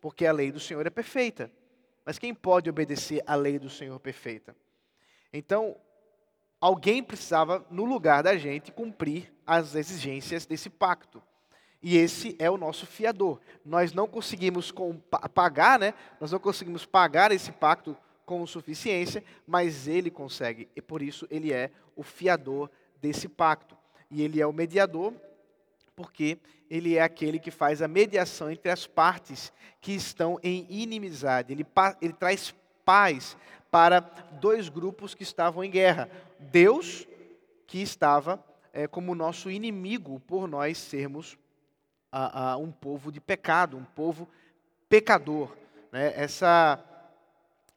porque 0.00 0.24
a 0.24 0.32
lei 0.32 0.50
do 0.50 0.60
Senhor 0.60 0.86
é 0.86 0.90
perfeita. 0.90 1.50
Mas 2.04 2.18
quem 2.18 2.34
pode 2.34 2.70
obedecer 2.70 3.22
à 3.26 3.34
lei 3.34 3.58
do 3.58 3.70
Senhor 3.70 3.98
perfeita? 4.00 4.56
Então, 5.32 5.76
alguém 6.60 7.02
precisava, 7.02 7.64
no 7.70 7.84
lugar 7.84 8.22
da 8.22 8.36
gente, 8.36 8.72
cumprir 8.72 9.32
as 9.46 9.74
exigências 9.74 10.46
desse 10.46 10.70
pacto. 10.70 11.22
E 11.82 11.96
esse 11.96 12.36
é 12.38 12.48
o 12.48 12.56
nosso 12.56 12.86
fiador. 12.86 13.40
Nós 13.64 13.92
não 13.92 14.06
conseguimos 14.06 14.72
pagar, 15.34 15.78
né? 15.78 15.94
Nós 16.20 16.30
não 16.30 16.38
conseguimos 16.38 16.86
pagar 16.86 17.32
esse 17.32 17.50
pacto 17.50 17.96
com 18.24 18.46
suficiência, 18.46 19.24
mas 19.46 19.88
ele 19.88 20.10
consegue. 20.10 20.68
E 20.76 20.80
por 20.80 21.02
isso 21.02 21.26
ele 21.28 21.52
é 21.52 21.70
o 21.96 22.04
fiador 22.04 22.70
desse 23.00 23.28
pacto. 23.28 23.76
E 24.08 24.22
ele 24.22 24.40
é 24.40 24.46
o 24.46 24.52
mediador, 24.52 25.12
porque 25.96 26.38
ele 26.70 26.96
é 26.96 27.02
aquele 27.02 27.38
que 27.38 27.50
faz 27.50 27.82
a 27.82 27.88
mediação 27.88 28.50
entre 28.50 28.70
as 28.70 28.86
partes 28.86 29.52
que 29.80 29.92
estão 29.92 30.38
em 30.42 30.66
inimizade. 30.70 31.52
Ele, 31.52 31.66
ele 32.00 32.12
traz 32.12 32.54
paz 32.84 33.36
para 33.70 34.00
dois 34.40 34.68
grupos 34.68 35.14
que 35.14 35.22
estavam 35.24 35.64
em 35.64 35.70
guerra. 35.70 36.08
Deus, 36.38 37.08
que 37.66 37.82
estava 37.82 38.42
é, 38.72 38.86
como 38.86 39.14
nosso 39.14 39.50
inimigo 39.50 40.20
por 40.20 40.46
nós 40.46 40.78
sermos 40.78 41.36
a, 42.12 42.52
a 42.52 42.56
um 42.58 42.70
povo 42.70 43.10
de 43.10 43.20
pecado, 43.20 43.76
um 43.76 43.84
povo 43.84 44.28
pecador. 44.88 45.56
Né? 45.90 46.12
Essa 46.14 46.78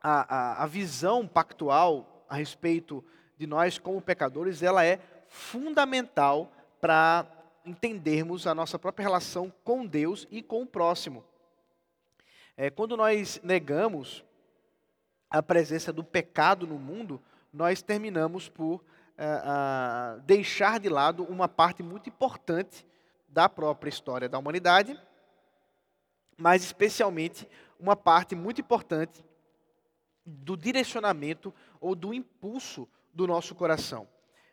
a, 0.01 0.36
a, 0.36 0.63
a 0.63 0.68
visão 0.68 1.25
pactual 1.25 2.25
a 2.30 2.36
respeito 2.36 3.04
de 3.38 3.48
nós 3.48 3.80
como 3.80 4.01
pecadores, 4.01 4.62
ela 4.62 4.86
é 4.86 5.00
fundamental 5.27 6.51
para 6.80 7.25
entendermos 7.65 8.46
a 8.46 8.54
nossa 8.54 8.77
própria 8.77 9.04
relação 9.04 9.51
com 9.63 9.86
Deus 9.86 10.27
e 10.30 10.44
com 10.44 10.62
o 10.62 10.68
próximo. 10.68 11.24
É, 12.56 12.70
quando 12.70 12.96
nós 12.96 13.39
negamos 13.44 14.24
a 15.30 15.42
presença 15.42 15.92
do 15.92 16.04
pecado 16.04 16.68
no 16.68 16.77
mundo, 16.77 17.22
nós 17.51 17.82
terminamos 17.82 18.48
por 18.48 18.75
uh, 18.75 18.80
uh, 18.80 20.22
deixar 20.22 20.80
de 20.80 20.88
lado 20.88 21.24
uma 21.24 21.48
parte 21.48 21.82
muito 21.82 22.10
importante 22.10 22.86
da 23.36 23.50
própria 23.50 23.89
história 23.89 24.30
da 24.30 24.39
humanidade, 24.39 24.98
mas 26.38 26.63
especialmente 26.63 27.46
uma 27.77 27.94
parte 27.94 28.34
muito 28.34 28.62
importante 28.62 29.25
do 30.25 30.56
direcionamento 30.56 31.54
ou 31.82 31.94
do 31.94 32.13
impulso 32.13 32.88
do 33.13 33.27
nosso 33.27 33.54
coração. 33.54 34.08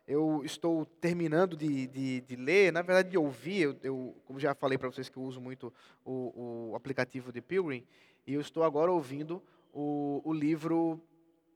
Eu 0.04 0.42
estou 0.44 0.84
terminando 0.84 1.56
de, 1.56 1.86
de, 1.86 2.20
de 2.22 2.34
ler, 2.34 2.72
na 2.72 2.82
verdade 2.82 3.10
de 3.10 3.16
ouvir, 3.16 3.62
eu, 3.62 3.76
eu 3.84 4.16
como 4.24 4.40
já 4.40 4.52
falei 4.52 4.76
para 4.76 4.90
vocês 4.90 5.08
que 5.08 5.16
eu 5.16 5.22
uso 5.22 5.40
muito 5.40 5.72
o, 6.04 6.70
o, 6.70 6.74
aplicativo 6.74 7.30
de 7.30 7.40
Pilgrim, 7.40 7.86
e 8.26 8.34
eu 8.34 8.40
estou 8.40 8.64
agora 8.64 8.90
ouvindo 8.90 9.40
o, 9.72 10.20
o 10.24 10.32
livro 10.32 11.00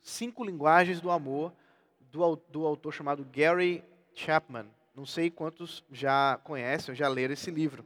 Cinco 0.00 0.44
Linguagens 0.44 1.00
do 1.00 1.10
Amor, 1.10 1.52
do, 2.00 2.36
do 2.48 2.64
autor 2.64 2.92
chamado 2.92 3.26
Gary 3.32 3.82
Chapman. 4.14 4.68
Não 4.96 5.04
sei 5.04 5.30
quantos 5.30 5.84
já 5.92 6.40
conhecem 6.42 6.90
ou 6.90 6.96
já 6.96 7.06
leram 7.06 7.34
esse 7.34 7.50
livro. 7.50 7.84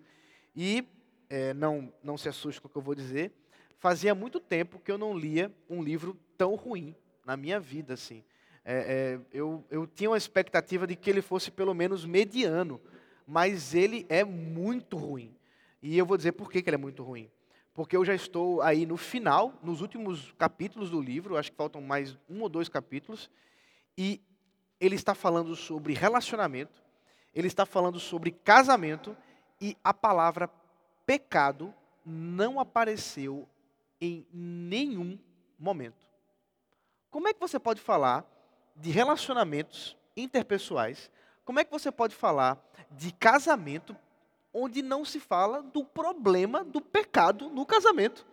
E, 0.54 0.86
é, 1.28 1.52
não, 1.52 1.92
não 2.04 2.16
se 2.16 2.28
assuste 2.28 2.60
com 2.60 2.68
o 2.68 2.70
que 2.70 2.78
eu 2.78 2.82
vou 2.82 2.94
dizer, 2.94 3.32
fazia 3.78 4.14
muito 4.14 4.38
tempo 4.38 4.78
que 4.78 4.92
eu 4.92 4.96
não 4.96 5.12
lia 5.12 5.52
um 5.68 5.82
livro 5.82 6.16
tão 6.38 6.54
ruim 6.54 6.94
na 7.26 7.36
minha 7.36 7.58
vida, 7.58 7.94
assim. 7.94 8.22
É, 8.64 8.74
é, 8.74 9.20
eu, 9.32 9.64
eu 9.68 9.88
tinha 9.88 10.08
uma 10.08 10.16
expectativa 10.16 10.86
de 10.86 10.94
que 10.94 11.10
ele 11.10 11.20
fosse 11.20 11.50
pelo 11.50 11.74
menos 11.74 12.04
mediano, 12.04 12.80
mas 13.26 13.74
ele 13.74 14.06
é 14.08 14.22
muito 14.22 14.96
ruim. 14.96 15.34
E 15.82 15.98
eu 15.98 16.06
vou 16.06 16.16
dizer 16.16 16.32
por 16.32 16.48
que, 16.48 16.62
que 16.62 16.70
ele 16.70 16.76
é 16.76 16.78
muito 16.78 17.02
ruim. 17.02 17.28
Porque 17.74 17.96
eu 17.96 18.04
já 18.04 18.14
estou 18.14 18.62
aí 18.62 18.86
no 18.86 18.96
final, 18.96 19.58
nos 19.64 19.80
últimos 19.80 20.32
capítulos 20.38 20.90
do 20.90 21.00
livro, 21.00 21.36
acho 21.36 21.50
que 21.50 21.56
faltam 21.56 21.82
mais 21.82 22.16
um 22.28 22.42
ou 22.42 22.48
dois 22.48 22.68
capítulos, 22.68 23.28
e 23.98 24.20
ele 24.78 24.94
está 24.94 25.14
falando 25.14 25.56
sobre 25.56 25.92
relacionamento, 25.92 26.88
ele 27.34 27.46
está 27.46 27.64
falando 27.64 27.98
sobre 28.00 28.30
casamento, 28.30 29.16
e 29.60 29.76
a 29.84 29.92
palavra 29.92 30.50
pecado 31.04 31.74
não 32.04 32.58
apareceu 32.58 33.48
em 34.00 34.26
nenhum 34.32 35.18
momento. 35.58 36.06
Como 37.10 37.28
é 37.28 37.34
que 37.34 37.40
você 37.40 37.58
pode 37.58 37.80
falar 37.80 38.24
de 38.74 38.90
relacionamentos 38.90 39.96
interpessoais? 40.16 41.10
Como 41.44 41.58
é 41.58 41.64
que 41.64 41.70
você 41.70 41.90
pode 41.90 42.14
falar 42.14 42.58
de 42.90 43.12
casamento 43.12 43.96
onde 44.52 44.82
não 44.82 45.04
se 45.04 45.20
fala 45.20 45.62
do 45.62 45.84
problema 45.84 46.64
do 46.64 46.80
pecado 46.80 47.50
no 47.50 47.66
casamento? 47.66 48.26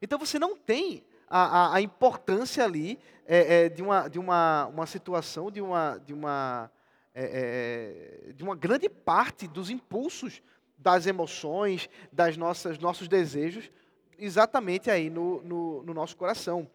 Então 0.00 0.18
você 0.18 0.38
não 0.38 0.56
tem 0.56 1.04
a, 1.28 1.40
a, 1.44 1.76
a 1.76 1.80
importância 1.80 2.64
ali 2.64 2.98
é, 3.26 3.64
é, 3.64 3.68
de, 3.68 3.82
uma, 3.82 4.08
de 4.08 4.18
uma, 4.18 4.66
uma 4.66 4.86
situação, 4.86 5.50
de 5.50 5.60
uma, 5.60 5.98
de, 5.98 6.12
uma, 6.12 6.70
é, 7.14 8.28
é 8.28 8.32
de 8.32 8.42
uma 8.42 8.56
grande 8.56 8.88
parte 8.88 9.46
dos 9.46 9.70
impulsos, 9.70 10.42
das 10.76 11.06
emoções, 11.06 11.88
das 12.10 12.36
nossas 12.36 12.78
nossos 12.78 13.08
desejos 13.08 13.70
exatamente 14.18 14.88
aí 14.88 15.10
no, 15.10 15.42
no, 15.42 15.82
no 15.82 15.92
nosso 15.92 16.16
coração. 16.16 16.70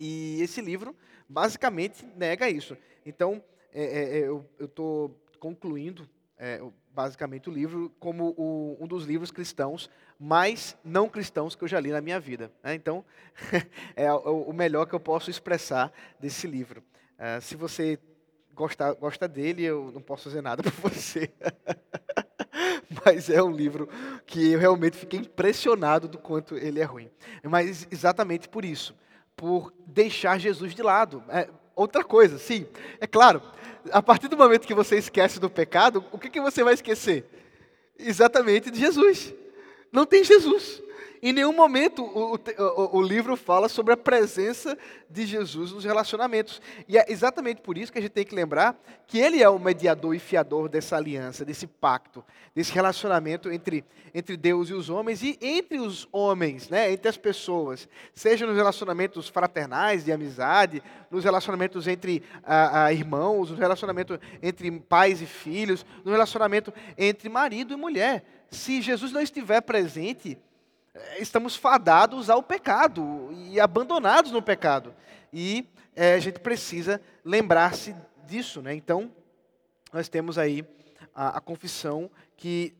E 0.00 0.40
esse 0.42 0.60
livro 0.60 0.96
basicamente 1.28 2.04
nega 2.16 2.50
isso. 2.50 2.76
Então, 3.04 3.42
é, 3.72 3.84
é, 3.84 4.18
é 4.18 4.28
eu 4.28 4.44
estou 4.60 5.16
concluindo 5.38 6.08
é, 6.36 6.60
basicamente 6.92 7.48
o 7.48 7.52
livro 7.52 7.90
como 8.00 8.34
o, 8.36 8.76
um 8.80 8.86
dos 8.86 9.04
livros 9.04 9.30
cristãos 9.30 9.88
mais 10.18 10.76
não 10.82 11.08
cristãos 11.08 11.54
que 11.54 11.62
eu 11.62 11.68
já 11.68 11.78
li 11.78 11.90
na 11.90 12.00
minha 12.00 12.18
vida. 12.18 12.50
Né? 12.62 12.74
Então, 12.74 13.04
é 13.94 14.12
o 14.12 14.52
melhor 14.52 14.86
que 14.86 14.94
eu 14.94 15.00
posso 15.00 15.30
expressar 15.30 15.92
desse 16.18 16.46
livro. 16.48 16.82
É, 17.16 17.40
se 17.40 17.54
você 17.54 17.98
gosta, 18.56 18.94
gosta 18.94 19.28
dele, 19.28 19.62
eu 19.62 19.92
não 19.92 20.00
posso 20.00 20.24
fazer 20.24 20.40
nada 20.40 20.62
por 20.64 20.72
você. 20.90 21.30
mas 23.04 23.28
é 23.28 23.42
um 23.42 23.50
livro 23.50 23.88
que 24.26 24.52
eu 24.52 24.58
realmente 24.58 24.96
fiquei 24.96 25.20
impressionado 25.20 26.08
do 26.08 26.18
quanto 26.18 26.56
ele 26.56 26.80
é 26.80 26.84
ruim. 26.84 27.10
Mas 27.44 27.86
exatamente 27.90 28.48
por 28.48 28.64
isso, 28.64 28.96
por 29.36 29.72
deixar 29.86 30.38
Jesus 30.38 30.74
de 30.74 30.82
lado. 30.82 31.22
É, 31.28 31.48
outra 31.74 32.02
coisa, 32.02 32.38
sim, 32.38 32.66
é 32.98 33.06
claro, 33.06 33.42
a 33.92 34.02
partir 34.02 34.28
do 34.28 34.36
momento 34.36 34.66
que 34.66 34.74
você 34.74 34.96
esquece 34.96 35.38
do 35.38 35.50
pecado, 35.50 36.02
o 36.10 36.18
que, 36.18 36.30
que 36.30 36.40
você 36.40 36.64
vai 36.64 36.74
esquecer? 36.74 37.26
Exatamente 37.98 38.70
de 38.70 38.80
Jesus. 38.80 39.34
Não 39.92 40.06
tem 40.06 40.24
Jesus. 40.24 40.82
Em 41.26 41.32
nenhum 41.32 41.52
momento 41.52 42.04
o, 42.04 42.36
o, 42.36 42.98
o, 42.98 43.02
livro 43.02 43.36
fala 43.36 43.68
sobre 43.68 43.92
a 43.92 43.96
presença 43.96 44.78
de 45.10 45.26
Jesus 45.26 45.72
nos 45.72 45.84
relacionamentos. 45.84 46.62
E 46.86 46.96
é 46.96 47.04
exatamente 47.08 47.62
por 47.62 47.76
isso 47.76 47.90
que 47.90 47.98
a 47.98 48.00
gente 48.00 48.12
tem 48.12 48.24
que 48.24 48.32
lembrar 48.32 48.80
que 49.08 49.18
ele 49.18 49.42
é 49.42 49.48
o 49.48 49.58
mediador 49.58 50.14
e 50.14 50.20
fiador 50.20 50.68
dessa 50.68 50.96
aliança, 50.96 51.44
desse 51.44 51.66
pacto, 51.66 52.24
desse 52.54 52.72
relacionamento 52.72 53.50
entre, 53.50 53.84
entre 54.14 54.36
Deus 54.36 54.70
e 54.70 54.74
os 54.74 54.88
homens 54.88 55.20
e 55.20 55.36
entre 55.42 55.80
os 55.80 56.06
homens, 56.12 56.68
né, 56.68 56.92
entre 56.92 57.08
as 57.08 57.16
pessoas. 57.16 57.88
Seja 58.14 58.46
nos 58.46 58.54
relacionamentos 58.54 59.28
fraternais, 59.28 60.04
de 60.04 60.12
amizade, 60.12 60.80
nos 61.10 61.24
relacionamentos 61.24 61.88
entre 61.88 62.22
ah, 62.44 62.84
ah, 62.84 62.92
irmãos, 62.92 63.50
no 63.50 63.56
relacionamento 63.56 64.16
entre 64.40 64.70
pais 64.78 65.20
e 65.20 65.26
filhos, 65.26 65.84
no 66.04 66.12
relacionamento 66.12 66.72
entre 66.96 67.28
marido 67.28 67.74
e 67.74 67.76
mulher. 67.76 68.24
Se 68.48 68.80
Jesus 68.80 69.10
não 69.10 69.20
estiver 69.20 69.60
presente, 69.60 70.38
estamos 71.18 71.56
fadados 71.56 72.28
ao 72.30 72.42
pecado 72.42 73.30
e 73.32 73.60
abandonados 73.60 74.30
no 74.30 74.42
pecado. 74.42 74.94
E 75.32 75.68
é, 75.94 76.14
a 76.14 76.18
gente 76.18 76.40
precisa 76.40 77.00
lembrar-se 77.24 77.94
disso. 78.26 78.60
Né? 78.62 78.74
Então, 78.74 79.10
nós 79.92 80.08
temos 80.08 80.38
aí 80.38 80.64
a, 81.14 81.38
a 81.38 81.40
confissão 81.40 82.10
que 82.36 82.74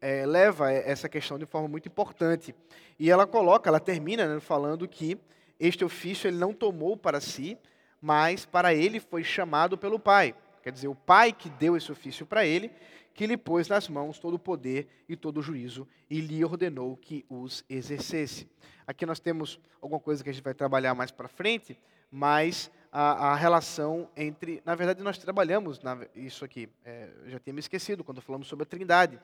é, 0.00 0.26
leva 0.26 0.70
essa 0.72 1.08
questão 1.08 1.38
de 1.38 1.46
forma 1.46 1.68
muito 1.68 1.88
importante. 1.88 2.54
E 2.98 3.10
ela 3.10 3.26
coloca, 3.26 3.68
ela 3.68 3.80
termina 3.80 4.26
né, 4.26 4.40
falando 4.40 4.86
que 4.86 5.18
este 5.58 5.84
ofício 5.84 6.28
ele 6.28 6.36
não 6.36 6.52
tomou 6.52 6.96
para 6.96 7.20
si, 7.20 7.58
mas 8.00 8.44
para 8.44 8.74
ele 8.74 9.00
foi 9.00 9.24
chamado 9.24 9.76
pelo 9.76 9.98
Pai. 9.98 10.34
Quer 10.68 10.72
dizer, 10.72 10.88
o 10.88 10.94
Pai 10.94 11.32
que 11.32 11.48
deu 11.48 11.78
esse 11.78 11.90
ofício 11.90 12.26
para 12.26 12.44
ele 12.44 12.70
que 13.14 13.26
lhe 13.26 13.38
pôs 13.38 13.68
nas 13.68 13.88
mãos 13.88 14.18
todo 14.18 14.34
o 14.34 14.38
poder 14.38 14.86
e 15.08 15.16
todo 15.16 15.38
o 15.38 15.42
juízo 15.42 15.88
e 16.10 16.20
lhe 16.20 16.44
ordenou 16.44 16.94
que 16.94 17.24
os 17.26 17.64
exercesse. 17.70 18.46
Aqui 18.86 19.06
nós 19.06 19.18
temos 19.18 19.58
alguma 19.80 19.98
coisa 19.98 20.22
que 20.22 20.28
a 20.28 20.32
gente 20.32 20.44
vai 20.44 20.52
trabalhar 20.52 20.94
mais 20.94 21.10
para 21.10 21.26
frente, 21.26 21.80
mas 22.12 22.70
a, 22.92 23.30
a, 23.30 23.34
relação 23.34 24.10
entre. 24.14 24.62
Na 24.62 24.74
verdade, 24.74 25.02
nós 25.02 25.16
trabalhamos 25.16 25.80
na, 25.80 26.06
isso 26.14 26.44
aqui, 26.44 26.68
é, 26.84 27.08
já 27.28 27.38
tinha 27.38 27.54
me 27.54 27.60
esquecido, 27.60 28.04
quando 28.04 28.20
falamos 28.20 28.46
sobre 28.46 28.64
a 28.64 28.66
Trindade, 28.66 29.18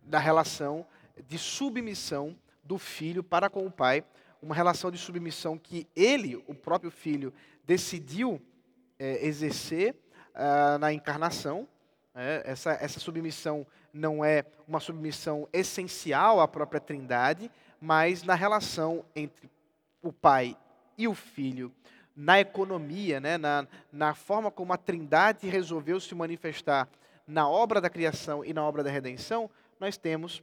da 0.00 0.20
relação 0.20 0.86
de 1.26 1.38
submissão 1.38 2.38
do 2.62 2.78
filho 2.78 3.24
para 3.24 3.50
com 3.50 3.66
o 3.66 3.70
pai, 3.70 4.04
uma 4.40 4.54
relação 4.54 4.92
de 4.92 4.98
submissão 4.98 5.58
que 5.58 5.88
ele, 5.96 6.36
o 6.46 6.54
próprio 6.54 6.92
filho, 6.92 7.34
decidiu 7.66 8.40
é, 8.96 9.26
exercer 9.26 9.96
uh, 10.34 10.78
na 10.78 10.92
encarnação, 10.92 11.66
é, 12.14 12.42
essa, 12.44 12.72
essa 12.72 13.00
submissão 13.00 13.66
não 13.92 14.24
é 14.24 14.44
uma 14.68 14.80
submissão 14.80 15.48
essencial 15.52 16.40
à 16.40 16.46
própria 16.46 16.80
Trindade, 16.80 17.50
mas 17.80 18.22
na 18.22 18.34
relação 18.34 19.04
entre 19.14 19.50
o 20.02 20.12
Pai 20.12 20.56
e 20.96 21.08
o 21.08 21.14
Filho, 21.14 21.72
na 22.14 22.38
economia, 22.38 23.20
né, 23.20 23.36
na, 23.36 23.66
na 23.92 24.14
forma 24.14 24.50
como 24.50 24.72
a 24.72 24.76
Trindade 24.76 25.48
resolveu 25.48 25.98
se 25.98 26.14
manifestar 26.14 26.88
na 27.26 27.48
obra 27.48 27.80
da 27.80 27.90
criação 27.90 28.44
e 28.44 28.52
na 28.52 28.62
obra 28.62 28.84
da 28.84 28.90
redenção, 28.90 29.50
nós 29.80 29.96
temos 29.96 30.42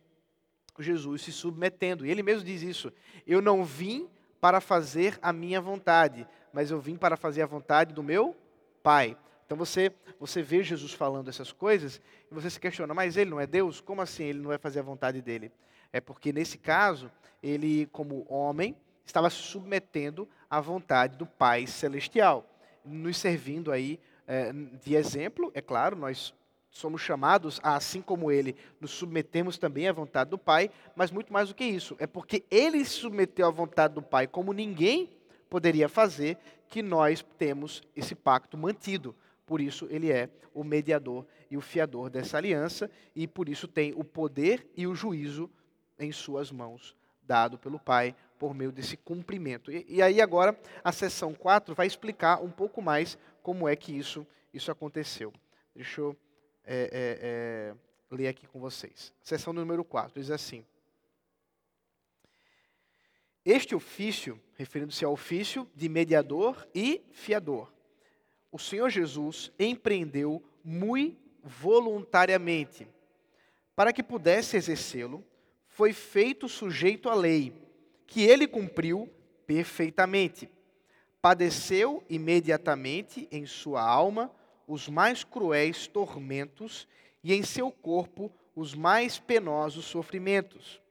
Jesus 0.80 1.22
se 1.22 1.32
submetendo. 1.32 2.06
E 2.06 2.12
ele 2.12 2.24
mesmo 2.24 2.44
diz 2.44 2.62
isso: 2.62 2.92
Eu 3.26 3.42
não 3.42 3.64
vim 3.64 4.10
para 4.40 4.60
fazer 4.60 5.18
a 5.22 5.32
minha 5.32 5.62
vontade, 5.62 6.28
mas 6.52 6.72
eu 6.72 6.80
vim 6.80 6.96
para 6.96 7.16
fazer 7.16 7.44
a 7.44 7.48
vontade 7.48 7.94
do 7.94 8.04
meu 8.04 8.36
Pai. 8.82 9.16
Então 9.52 9.58
você, 9.58 9.92
você 10.18 10.42
vê 10.42 10.64
Jesus 10.64 10.94
falando 10.94 11.28
essas 11.28 11.52
coisas 11.52 12.00
e 12.32 12.34
você 12.34 12.50
se 12.50 12.58
questiona, 12.58 12.94
mas 12.94 13.18
ele 13.18 13.32
não 13.32 13.38
é 13.38 13.46
Deus? 13.46 13.82
Como 13.82 14.00
assim 14.00 14.24
ele 14.24 14.40
não 14.40 14.48
vai 14.48 14.58
fazer 14.58 14.80
a 14.80 14.82
vontade 14.82 15.22
dele? 15.22 15.52
É 15.92 16.00
porque 16.00 16.32
nesse 16.32 16.58
caso, 16.58 17.12
ele, 17.44 17.86
como 17.88 18.26
homem, 18.30 18.74
estava 19.06 19.30
se 19.30 19.36
submetendo 19.36 20.26
à 20.50 20.62
vontade 20.62 21.18
do 21.18 21.26
Pai 21.26 21.68
Celestial, 21.68 22.50
nos 22.86 23.18
servindo 23.18 23.74
aí 23.74 24.00
é, 24.26 24.54
de 24.54 24.96
exemplo, 24.96 25.52
é 25.54 25.60
claro, 25.60 25.98
nós 25.98 26.34
somos 26.70 27.02
chamados 27.02 27.60
a, 27.62 27.76
assim 27.76 28.02
como 28.02 28.32
ele, 28.32 28.56
nos 28.80 28.92
submetemos 28.92 29.58
também 29.58 29.86
à 29.86 29.92
vontade 29.92 30.30
do 30.30 30.38
Pai, 30.38 30.72
mas 30.96 31.12
muito 31.12 31.34
mais 31.34 31.50
do 31.50 31.56
que 31.56 31.66
isso, 31.66 31.98
é 32.00 32.08
porque 32.08 32.46
ele 32.50 32.86
se 32.86 32.92
submeteu 32.92 33.46
à 33.48 33.52
vontade 33.52 33.96
do 33.96 34.02
Pai 34.02 34.28
como 34.28 34.54
ninguém 34.54 35.10
poderia 35.50 35.90
fazer, 35.90 36.38
que 36.70 36.82
nós 36.82 37.22
temos 37.38 37.84
esse 37.94 38.16
pacto 38.16 38.58
mantido. 38.58 39.14
Por 39.52 39.60
isso, 39.60 39.86
ele 39.90 40.10
é 40.10 40.30
o 40.54 40.64
mediador 40.64 41.26
e 41.50 41.58
o 41.58 41.62
fiador 41.62 42.10
dessa 42.10 42.38
aliança, 42.38 42.90
e 43.14 43.28
por 43.28 43.50
isso 43.50 43.68
tem 43.68 43.94
o 43.94 44.02
poder 44.02 44.66
e 44.78 44.88
o 44.88 44.96
juízo 44.96 45.50
em 46.00 46.10
suas 46.10 46.54
mãos, 46.54 46.96
dado 47.22 47.58
pelo 47.58 47.78
Pai 47.78 48.16
por 48.40 48.54
meio 48.54 48.72
desse 48.72 48.96
cumprimento. 48.96 49.70
E, 49.70 49.86
e 49.90 50.02
aí, 50.02 50.22
agora, 50.22 50.58
a 50.82 50.94
sessão 50.94 51.34
4 51.34 51.76
vai 51.76 51.86
explicar 51.86 52.42
um 52.42 52.50
pouco 52.50 52.82
mais 52.82 53.18
como 53.44 53.68
é 53.68 53.76
que 53.76 53.92
isso, 53.92 54.26
isso 54.54 54.72
aconteceu. 54.72 55.34
Deixa 55.76 56.00
eu 56.00 56.16
é, 56.64 56.84
é, 56.84 57.20
é, 57.22 57.76
ler 58.10 58.30
aqui 58.30 58.48
com 58.48 58.62
vocês. 58.62 59.14
Sessão 59.22 59.52
número 59.52 59.84
4 59.84 60.18
diz 60.18 60.32
assim. 60.32 60.64
Este 63.44 63.76
ofício, 63.76 64.40
referindo-se 64.56 65.04
ao 65.04 65.12
ofício 65.12 65.70
de 65.76 65.90
mediador 65.90 66.66
e 66.74 67.02
fiador, 67.12 67.70
o 68.52 68.60
Senhor 68.60 68.90
Jesus 68.90 69.52
empreendeu 69.58 70.44
muito 70.64 71.22
voluntariamente. 71.44 72.88
Para 73.76 73.94
que 73.94 74.04
pudesse 74.04 74.58
exercê-lo, 74.58 75.24
foi 75.68 75.94
feito 75.94 76.48
sujeito 76.48 77.10
à 77.10 77.16
lei, 77.16 77.54
que 78.06 78.24
ele 78.24 78.48
cumpriu 78.48 79.10
perfeitamente. 79.48 80.50
Padeceu 81.22 82.04
imediatamente 82.10 83.28
em 83.32 83.46
sua 83.46 83.82
alma 83.82 84.32
os 84.68 84.88
mais 84.88 85.24
cruéis 85.24 85.88
tormentos 85.88 86.88
e 87.24 87.34
em 87.34 87.44
seu 87.44 87.72
corpo 87.72 88.32
os 88.56 88.74
mais 88.74 89.20
penosos 89.20 89.86
sofrimentos. 89.86 90.82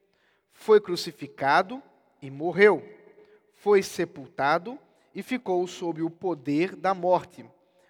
Foi 0.52 0.80
crucificado 0.80 1.82
e 2.22 2.30
morreu. 2.30 2.82
Foi 3.54 3.82
sepultado 3.82 4.72
e 4.72 4.89
ficou 5.22 5.66
sob 5.66 6.02
o 6.02 6.10
poder 6.10 6.76
da 6.76 6.94
morte, 6.94 7.44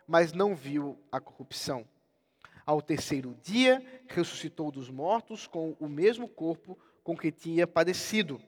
mas 0.06 0.32
não 0.32 0.54
viu 0.54 0.98
a 1.12 1.20
corrupção. 1.20 1.86
Ao 2.64 2.80
terceiro 2.80 3.36
dia, 3.42 3.84
ressuscitou 4.08 4.70
dos 4.70 4.88
mortos 4.88 5.46
com 5.46 5.76
o 5.78 5.88
mesmo 5.88 6.28
corpo 6.28 6.78
com 7.02 7.16
que 7.16 7.30
tinha 7.30 7.66
padecido. 7.66 8.40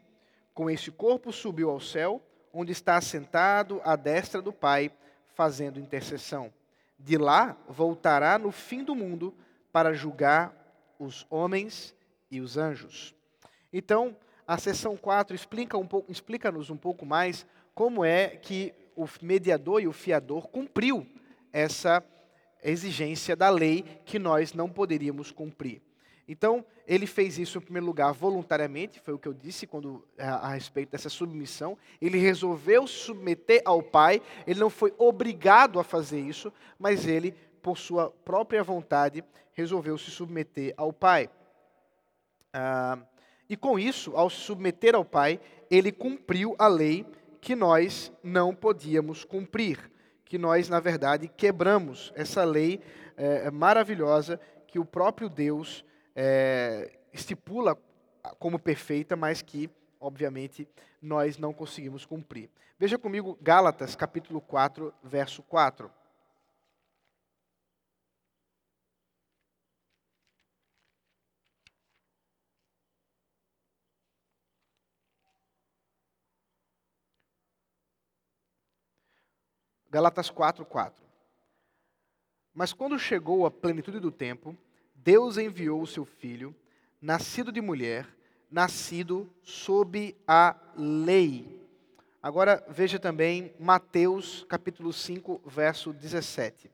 Com 0.54 0.70
este 0.70 0.90
corpo 0.90 1.32
subiu 1.32 1.70
ao 1.70 1.80
céu, 1.80 2.22
onde 2.52 2.72
está 2.72 2.96
assentado 2.96 3.80
à 3.85 3.96
destra 3.96 4.42
do 4.42 4.52
Pai, 4.52 4.90
fazendo 5.35 5.80
intercessão. 5.80 6.52
De 6.98 7.16
lá 7.16 7.56
voltará 7.68 8.38
no 8.38 8.52
fim 8.52 8.85
do 8.85 8.94
mundo 8.94 9.35
para 9.72 9.92
julgar 9.92 10.54
os 10.98 11.26
homens 11.30 11.94
e 12.30 12.40
os 12.40 12.56
anjos. 12.56 13.14
Então, 13.72 14.16
a 14.46 14.58
seção 14.58 14.96
4 14.96 15.35
explica 15.35 15.78
um 15.78 15.88
explica-nos 16.08 16.70
um 16.70 16.76
pouco 16.76 17.06
mais 17.06 17.46
como 17.74 18.04
é 18.04 18.28
que 18.28 18.72
o 18.96 19.06
mediador 19.20 19.80
e 19.82 19.88
o 19.88 19.92
fiador 19.92 20.48
cumpriu 20.48 21.06
essa 21.52 22.04
exigência 22.62 23.35
da 23.35 23.50
lei 23.50 23.85
que 24.04 24.18
nós 24.18 24.52
não 24.52 24.68
poderíamos 24.68 25.30
cumprir. 25.30 25.82
Então, 26.28 26.64
ele 26.87 27.06
fez 27.06 27.38
isso, 27.38 27.58
em 27.58 27.61
primeiro 27.61 27.87
lugar, 27.87 28.12
voluntariamente, 28.12 29.00
foi 29.00 29.12
o 29.14 29.18
que 29.18 29.26
eu 29.26 29.35
disse 29.35 29.66
quando 29.66 30.06
a, 30.18 30.48
a, 30.48 30.54
respeito 30.54 30.90
dessa 30.90 31.08
submissão. 31.08 31.76
Ele 32.00 32.18
resolveu 32.18 32.87
submeter 32.87 33.61
ao 33.64 33.82
Pai, 33.82 34.22
ele 34.46 34.61
não 34.61 34.70
foi 34.70 34.94
obrigado 34.98 35.80
a 35.80 35.85
fazer 35.85 36.20
isso, 36.20 36.52
mas 36.78 37.06
ele, 37.06 37.32
por 37.61 37.76
sua 37.76 38.11
própria 38.11 38.62
vontade, 38.62 39.24
resolveu 39.52 39.98
se 39.98 40.11
submeter 40.11 40.72
ao 40.76 40.92
Pai. 40.92 41.28
Ah, 42.52 42.98
e 43.48 43.56
com 43.56 43.78
isso, 43.78 44.16
ao 44.16 44.30
se 44.30 44.37
submeter 44.37 44.94
ao 44.94 45.04
Pai, 45.04 45.40
ele 45.70 45.90
cumpriu 45.90 46.54
a 46.58 46.68
lei 46.68 47.04
que 47.42 47.57
nós 47.57 48.12
não 48.22 48.55
podíamos 48.55 49.24
cumprir, 49.24 49.90
que 50.24 50.38
nós, 50.38 50.68
na 50.68 50.78
verdade, 50.78 51.26
quebramos 51.26 52.12
essa 52.14 52.44
lei 52.44 52.81
é, 53.16 53.50
maravilhosa 53.50 54.40
que 54.68 54.78
o 54.78 54.85
próprio 54.85 55.28
Deus 55.28 55.85
é, 56.14 56.96
estipula 57.12 57.76
como 58.38 58.61
perfeita, 58.61 59.16
mas 59.16 59.42
que, 59.42 59.68
obviamente, 60.00 60.68
nós 61.02 61.37
não 61.37 61.52
conseguimos 61.52 62.07
cumprir. 62.07 62.48
Veja 62.78 62.96
comigo 62.96 63.37
Gálatas, 63.42 63.96
capítulo 63.96 64.40
4, 64.40 64.94
verso 65.02 65.42
4. 65.42 65.90
Galatas 79.92 80.31
4, 80.31 80.64
4. 80.64 81.05
Mas 82.55 82.72
quando 82.72 82.98
chegou 82.98 83.44
a 83.44 83.50
plenitude 83.50 84.00
do 84.00 84.11
tempo, 84.11 84.57
Deus 84.94 85.37
enviou 85.37 85.83
o 85.83 85.87
seu 85.87 86.07
filho, 86.07 86.57
nascido 86.98 87.52
de 87.52 87.61
mulher, 87.61 88.09
nascido 88.50 89.31
sob 89.42 90.16
a 90.26 90.57
lei. 90.74 91.61
Agora 92.22 92.64
veja 92.70 92.98
também 92.98 93.55
Mateus 93.61 94.46
capítulo 94.48 94.94
5, 94.94 95.42
verso 95.44 95.92
17. 95.92 96.70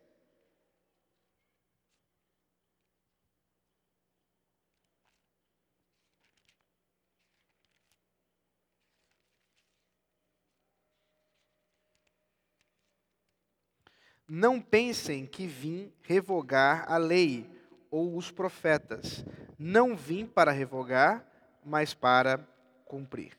Não 14.28 14.60
pensem 14.60 15.24
que 15.24 15.46
vim 15.46 15.90
revogar 16.02 16.84
a 16.86 16.98
lei 16.98 17.50
ou 17.90 18.14
os 18.14 18.30
profetas. 18.30 19.24
Não 19.58 19.96
vim 19.96 20.26
para 20.26 20.52
revogar, 20.52 21.26
mas 21.64 21.94
para 21.94 22.46
cumprir. 22.84 23.32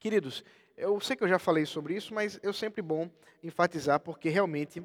Queridos, 0.00 0.42
eu 0.76 0.98
sei 1.00 1.16
que 1.16 1.22
eu 1.22 1.28
já 1.28 1.38
falei 1.38 1.66
sobre 1.66 1.94
isso, 1.94 2.14
mas 2.14 2.40
é 2.42 2.52
sempre 2.52 2.80
bom 2.80 3.10
enfatizar 3.42 4.00
porque 4.00 4.28
realmente 4.28 4.82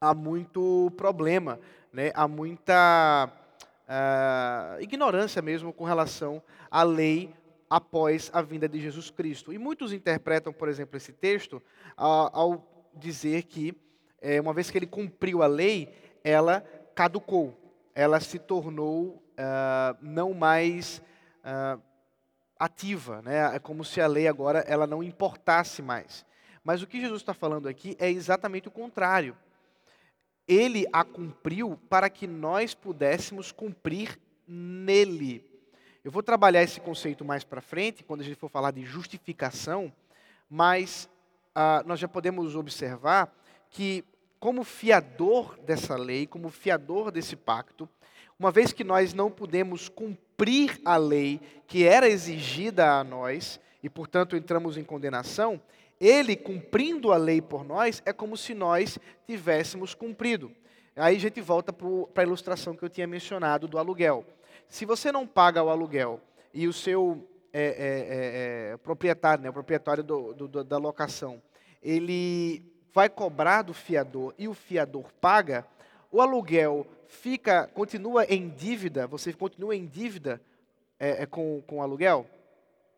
há 0.00 0.14
muito 0.14 0.90
problema, 0.96 1.60
né? 1.92 2.10
há 2.14 2.26
muita 2.26 3.30
uh, 3.88 4.82
ignorância 4.82 5.42
mesmo 5.42 5.72
com 5.72 5.84
relação 5.84 6.42
à 6.70 6.82
lei 6.82 7.34
após 7.68 8.30
a 8.32 8.40
vinda 8.40 8.68
de 8.68 8.80
Jesus 8.80 9.10
Cristo. 9.10 9.52
E 9.52 9.58
muitos 9.58 9.92
interpretam, 9.92 10.52
por 10.52 10.68
exemplo, 10.68 10.96
esse 10.96 11.12
texto 11.12 11.56
uh, 11.98 12.30
ao 12.32 12.90
dizer 12.94 13.42
que 13.42 13.76
é, 14.20 14.40
uma 14.40 14.52
vez 14.52 14.70
que 14.70 14.78
ele 14.78 14.86
cumpriu 14.86 15.42
a 15.42 15.46
lei, 15.46 15.94
ela 16.24 16.60
caducou, 16.94 17.56
ela 17.94 18.20
se 18.20 18.38
tornou 18.38 19.22
uh, 19.38 19.96
não 20.00 20.34
mais 20.34 21.02
uh, 21.44 21.80
ativa, 22.58 23.22
né? 23.22 23.54
É 23.54 23.58
como 23.58 23.84
se 23.84 24.00
a 24.00 24.06
lei 24.06 24.26
agora 24.26 24.60
ela 24.60 24.86
não 24.86 25.02
importasse 25.02 25.80
mais. 25.80 26.26
Mas 26.64 26.82
o 26.82 26.86
que 26.86 27.00
Jesus 27.00 27.22
está 27.22 27.32
falando 27.32 27.68
aqui 27.68 27.96
é 27.98 28.10
exatamente 28.10 28.68
o 28.68 28.72
contrário. 28.72 29.36
Ele 30.46 30.86
a 30.92 31.04
cumpriu 31.04 31.78
para 31.88 32.10
que 32.10 32.26
nós 32.26 32.74
pudéssemos 32.74 33.52
cumprir 33.52 34.18
nele. 34.46 35.44
Eu 36.02 36.10
vou 36.10 36.22
trabalhar 36.22 36.62
esse 36.62 36.80
conceito 36.80 37.24
mais 37.24 37.44
para 37.44 37.60
frente, 37.60 38.02
quando 38.02 38.22
a 38.22 38.24
gente 38.24 38.36
for 38.38 38.48
falar 38.48 38.70
de 38.70 38.84
justificação, 38.84 39.92
mas 40.48 41.08
uh, 41.56 41.86
nós 41.86 42.00
já 42.00 42.08
podemos 42.08 42.56
observar 42.56 43.32
que, 43.70 44.04
como 44.38 44.64
fiador 44.64 45.58
dessa 45.60 45.96
lei, 45.96 46.26
como 46.26 46.48
fiador 46.50 47.10
desse 47.10 47.36
pacto, 47.36 47.88
uma 48.38 48.50
vez 48.50 48.72
que 48.72 48.84
nós 48.84 49.12
não 49.12 49.30
podemos 49.30 49.88
cumprir 49.88 50.80
a 50.84 50.96
lei 50.96 51.40
que 51.66 51.84
era 51.84 52.08
exigida 52.08 52.92
a 52.92 53.02
nós, 53.02 53.60
e 53.82 53.90
portanto 53.90 54.36
entramos 54.36 54.76
em 54.76 54.84
condenação, 54.84 55.60
ele 56.00 56.36
cumprindo 56.36 57.12
a 57.12 57.16
lei 57.16 57.42
por 57.42 57.64
nós 57.64 58.02
é 58.06 58.12
como 58.12 58.36
se 58.36 58.54
nós 58.54 58.98
tivéssemos 59.26 59.94
cumprido. 59.94 60.52
Aí 60.94 61.16
a 61.16 61.20
gente 61.20 61.40
volta 61.40 61.72
para 61.72 62.22
a 62.22 62.26
ilustração 62.26 62.74
que 62.74 62.84
eu 62.84 62.88
tinha 62.88 63.06
mencionado 63.06 63.68
do 63.68 63.78
aluguel. 63.78 64.24
Se 64.68 64.84
você 64.84 65.10
não 65.10 65.26
paga 65.26 65.62
o 65.62 65.68
aluguel 65.68 66.20
e 66.52 66.66
o 66.66 66.72
seu 66.72 67.28
é, 67.52 67.62
é, 67.62 67.70
é, 67.70 68.72
é 68.72 68.76
proprietário, 68.76 69.42
né, 69.42 69.50
o 69.50 69.52
proprietário 69.52 70.02
do, 70.02 70.34
do, 70.34 70.64
da 70.64 70.76
locação, 70.76 71.42
ele 71.82 72.62
vai 72.98 73.08
cobrar 73.08 73.62
do 73.62 73.72
fiador 73.72 74.34
e 74.36 74.48
o 74.48 74.54
fiador 74.54 75.12
paga, 75.20 75.64
o 76.10 76.20
aluguel 76.20 76.84
fica, 77.06 77.68
continua 77.68 78.24
em 78.24 78.48
dívida, 78.48 79.06
você 79.06 79.32
continua 79.32 79.76
em 79.76 79.86
dívida 79.86 80.42
é, 80.98 81.22
é, 81.22 81.26
com, 81.26 81.62
com 81.64 81.76
o 81.78 81.80
aluguel? 81.80 82.26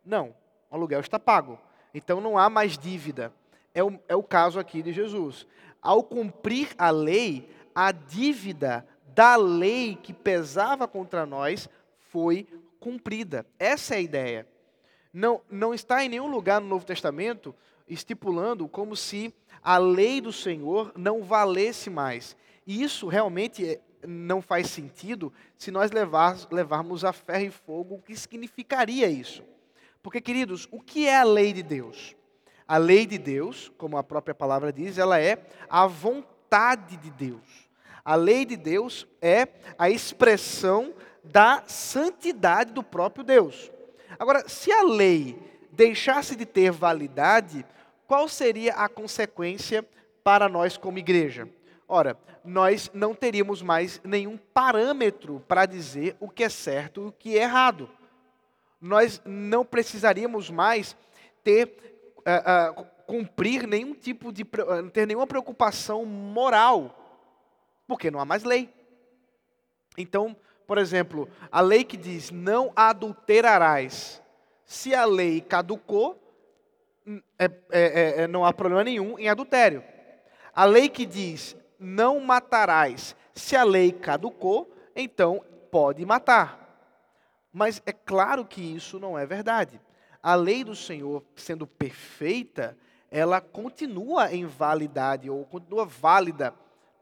Não, 0.03 0.33
o 0.71 0.75
aluguel 0.75 1.01
está 1.01 1.19
pago. 1.19 1.59
Então 1.93 2.19
não 2.19 2.35
há 2.35 2.49
mais 2.49 2.79
dívida. 2.79 3.31
É 3.75 3.83
o, 3.83 3.99
é 4.07 4.15
o 4.15 4.23
caso 4.23 4.59
aqui 4.59 4.81
de 4.81 4.91
Jesus. 4.91 5.45
Ao 5.79 6.01
cumprir 6.01 6.69
a 6.79 6.89
lei, 6.89 7.47
a 7.75 7.91
dívida 7.91 8.83
da 9.13 9.35
lei 9.35 9.95
que 10.01 10.13
pesava 10.13 10.87
contra 10.87 11.27
nós 11.27 11.69
foi 12.09 12.47
cumprida. 12.79 13.45
Essa 13.59 13.93
é 13.93 13.97
a 13.99 14.01
ideia. 14.01 14.47
Não, 15.13 15.41
não 15.47 15.75
está 15.75 16.03
em 16.03 16.09
nenhum 16.09 16.27
lugar 16.27 16.59
no 16.59 16.65
Novo 16.65 16.87
Testamento 16.87 17.53
estipulando 17.87 18.67
como 18.67 18.95
se 18.95 19.31
a 19.63 19.77
lei 19.77 20.21
do 20.21 20.33
Senhor 20.33 20.91
não 20.95 21.23
valesse 21.23 21.89
mais. 21.89 22.35
E 22.65 22.81
isso 22.81 23.07
realmente 23.07 23.65
é, 23.65 23.79
não 24.07 24.41
faz 24.41 24.67
sentido 24.67 25.31
se 25.57 25.71
nós 25.71 25.91
levar, 25.91 26.37
levarmos 26.51 27.03
a 27.03 27.13
ferro 27.13 27.45
e 27.45 27.51
fogo 27.51 27.95
o 27.95 28.01
que 28.01 28.15
significaria 28.15 29.07
isso. 29.07 29.43
Porque, 30.01 30.19
queridos, 30.19 30.67
o 30.71 30.79
que 30.79 31.07
é 31.07 31.17
a 31.17 31.23
lei 31.23 31.53
de 31.53 31.61
Deus? 31.61 32.15
A 32.67 32.77
lei 32.77 33.05
de 33.05 33.17
Deus, 33.17 33.71
como 33.77 33.97
a 33.97 34.03
própria 34.03 34.33
palavra 34.33 34.71
diz, 34.71 34.97
ela 34.97 35.19
é 35.19 35.45
a 35.69 35.85
vontade 35.85 36.97
de 36.97 37.11
Deus. 37.11 37.69
A 38.03 38.15
lei 38.15 38.45
de 38.45 38.57
Deus 38.57 39.07
é 39.21 39.47
a 39.77 39.89
expressão 39.89 40.93
da 41.23 41.63
santidade 41.67 42.73
do 42.73 42.81
próprio 42.81 43.23
Deus. 43.23 43.71
Agora, 44.17 44.47
se 44.47 44.71
a 44.71 44.83
lei 44.83 45.37
deixasse 45.71 46.35
de 46.35 46.45
ter 46.45 46.71
validade, 46.71 47.65
qual 48.11 48.27
seria 48.27 48.73
a 48.73 48.89
consequência 48.89 49.87
para 50.21 50.49
nós 50.49 50.75
como 50.75 50.99
igreja? 50.99 51.47
Ora, 51.87 52.19
nós 52.43 52.91
não 52.93 53.15
teríamos 53.15 53.61
mais 53.61 54.01
nenhum 54.03 54.35
parâmetro 54.35 55.41
para 55.47 55.65
dizer 55.65 56.17
o 56.19 56.27
que 56.27 56.43
é 56.43 56.49
certo 56.49 57.03
e 57.03 57.07
o 57.07 57.11
que 57.13 57.37
é 57.37 57.43
errado. 57.43 57.89
Nós 58.81 59.21
não 59.23 59.63
precisaríamos 59.63 60.49
mais 60.49 60.93
ter, 61.41 61.73
uh, 62.17 62.81
uh, 62.81 62.85
cumprir 63.07 63.65
nenhum 63.65 63.93
tipo 63.93 64.33
de, 64.33 64.43
uh, 64.43 64.89
ter 64.91 65.07
nenhuma 65.07 65.25
preocupação 65.25 66.03
moral, 66.03 66.93
porque 67.87 68.11
não 68.11 68.19
há 68.19 68.25
mais 68.25 68.43
lei. 68.43 68.69
Então, 69.97 70.35
por 70.67 70.77
exemplo, 70.77 71.29
a 71.49 71.61
lei 71.61 71.85
que 71.85 71.95
diz 71.95 72.29
não 72.29 72.73
adulterarás, 72.75 74.21
Se 74.65 74.93
a 74.93 75.05
lei 75.05 75.39
caducou, 75.39 76.21
é, 77.39 77.45
é, 77.71 78.23
é, 78.23 78.27
não 78.27 78.45
há 78.45 78.53
problema 78.53 78.83
nenhum 78.83 79.17
em 79.17 79.27
adultério. 79.27 79.83
A 80.53 80.65
lei 80.65 80.89
que 80.89 81.05
diz 81.05 81.55
não 81.79 82.19
matarás, 82.19 83.15
se 83.33 83.55
a 83.55 83.63
lei 83.63 83.91
caducou, 83.91 84.71
então 84.95 85.43
pode 85.71 86.05
matar. 86.05 86.59
Mas 87.51 87.81
é 87.85 87.91
claro 87.91 88.45
que 88.45 88.61
isso 88.61 88.99
não 88.99 89.17
é 89.17 89.25
verdade. 89.25 89.81
A 90.21 90.35
lei 90.35 90.63
do 90.63 90.75
Senhor, 90.75 91.23
sendo 91.35 91.65
perfeita, 91.65 92.77
ela 93.09 93.41
continua 93.41 94.33
em 94.33 94.45
validade 94.45 95.29
ou 95.29 95.43
continua 95.45 95.85
válida 95.85 96.53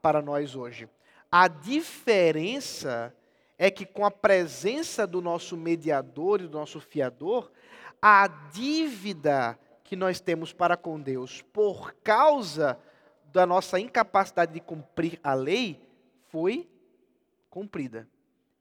para 0.01 0.21
nós 0.21 0.55
hoje. 0.55 0.87
A 1.31 1.47
diferença 1.47 3.13
é 3.57 3.69
que 3.69 3.85
com 3.85 4.05
a 4.05 4.09
presença 4.09 5.05
do 5.05 5.21
nosso 5.21 5.57
mediador 5.57 6.39
e 6.39 6.47
do 6.47 6.57
nosso 6.57 6.79
fiador, 6.79 7.51
a 8.01 8.25
dívida 8.27 9.59
que 9.89 9.95
nós 9.95 10.19
temos 10.19 10.53
para 10.53 10.77
com 10.77 11.01
Deus 11.01 11.41
por 11.41 11.95
causa 12.03 12.79
da 13.33 13.43
nossa 13.43 13.79
incapacidade 13.79 14.53
de 14.53 14.59
cumprir 14.59 15.19
a 15.23 15.33
lei 15.33 15.81
foi 16.27 16.69
cumprida. 17.49 18.07